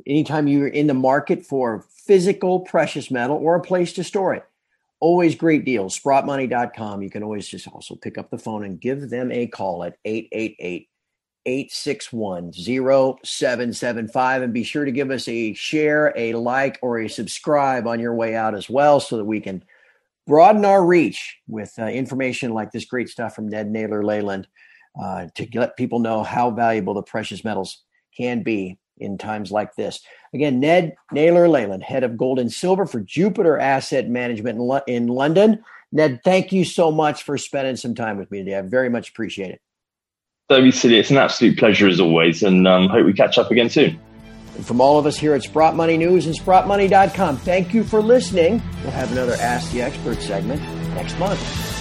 anytime 0.06 0.46
you're 0.46 0.68
in 0.68 0.86
the 0.86 0.94
market 0.94 1.44
for 1.44 1.84
physical 2.06 2.60
precious 2.60 3.10
metal 3.10 3.36
or 3.36 3.56
a 3.56 3.60
place 3.60 3.92
to 3.94 4.04
store 4.04 4.34
it. 4.34 4.44
Always 5.00 5.34
great 5.34 5.64
deals. 5.64 5.98
Sprottmoney.com. 5.98 7.02
You 7.02 7.10
can 7.10 7.22
always 7.22 7.48
just 7.48 7.66
also 7.68 7.96
pick 7.96 8.18
up 8.18 8.30
the 8.30 8.38
phone 8.38 8.64
and 8.64 8.80
give 8.80 9.10
them 9.10 9.32
a 9.32 9.46
call 9.46 9.84
at 9.84 9.96
888 10.04 10.88
861 11.44 12.52
0775. 12.52 14.42
And 14.42 14.52
be 14.52 14.62
sure 14.62 14.84
to 14.84 14.92
give 14.92 15.10
us 15.10 15.26
a 15.26 15.54
share, 15.54 16.12
a 16.16 16.34
like, 16.34 16.78
or 16.82 17.00
a 17.00 17.08
subscribe 17.08 17.86
on 17.88 17.98
your 17.98 18.14
way 18.14 18.36
out 18.36 18.54
as 18.54 18.70
well 18.70 19.00
so 19.00 19.16
that 19.16 19.24
we 19.24 19.40
can 19.40 19.64
broaden 20.26 20.64
our 20.64 20.84
reach 20.84 21.38
with 21.48 21.74
uh, 21.80 21.86
information 21.86 22.52
like 22.52 22.70
this 22.70 22.84
great 22.84 23.08
stuff 23.08 23.34
from 23.34 23.48
Ned 23.48 23.68
Naylor 23.68 24.04
Leyland 24.04 24.46
uh, 25.00 25.26
to 25.34 25.48
let 25.54 25.76
people 25.76 25.98
know 25.98 26.22
how 26.22 26.50
valuable 26.50 26.94
the 26.94 27.02
precious 27.02 27.44
metals 27.44 27.82
can 28.16 28.42
be 28.42 28.78
in 28.98 29.18
times 29.18 29.50
like 29.50 29.74
this. 29.74 30.00
Again, 30.34 30.60
Ned 30.60 30.94
Naylor 31.10 31.48
Leyland, 31.48 31.82
head 31.82 32.04
of 32.04 32.16
gold 32.16 32.38
and 32.38 32.52
silver 32.52 32.86
for 32.86 33.00
Jupiter 33.00 33.58
Asset 33.58 34.08
Management 34.08 34.58
in, 34.58 34.64
Lo- 34.64 34.80
in 34.86 35.06
London. 35.08 35.62
Ned, 35.90 36.20
thank 36.24 36.52
you 36.52 36.64
so 36.64 36.90
much 36.90 37.22
for 37.22 37.36
spending 37.36 37.76
some 37.76 37.94
time 37.94 38.16
with 38.16 38.30
me 38.30 38.38
today. 38.38 38.56
I 38.56 38.62
very 38.62 38.88
much 38.88 39.10
appreciate 39.10 39.50
it. 39.50 39.60
Don't 40.48 40.64
be 40.64 40.70
silly. 40.70 40.98
It's 40.98 41.10
an 41.10 41.18
absolute 41.18 41.58
pleasure 41.58 41.88
as 41.88 42.00
always, 42.00 42.42
and 42.42 42.66
um, 42.66 42.88
hope 42.88 43.06
we 43.06 43.12
catch 43.12 43.38
up 43.38 43.50
again 43.50 43.70
soon. 43.70 43.98
And 44.54 44.66
from 44.66 44.80
all 44.80 44.98
of 44.98 45.06
us 45.06 45.16
here 45.16 45.34
at 45.34 45.42
Sprott 45.42 45.76
Money 45.76 45.96
News 45.96 46.26
and 46.26 46.38
SprottMoney.com, 46.38 47.38
thank 47.38 47.72
you 47.72 47.84
for 47.84 48.02
listening. 48.02 48.62
We'll 48.82 48.92
have 48.92 49.12
another 49.12 49.34
Ask 49.34 49.70
the 49.72 49.82
Expert 49.82 50.20
segment 50.20 50.62
next 50.94 51.18
month. 51.18 51.71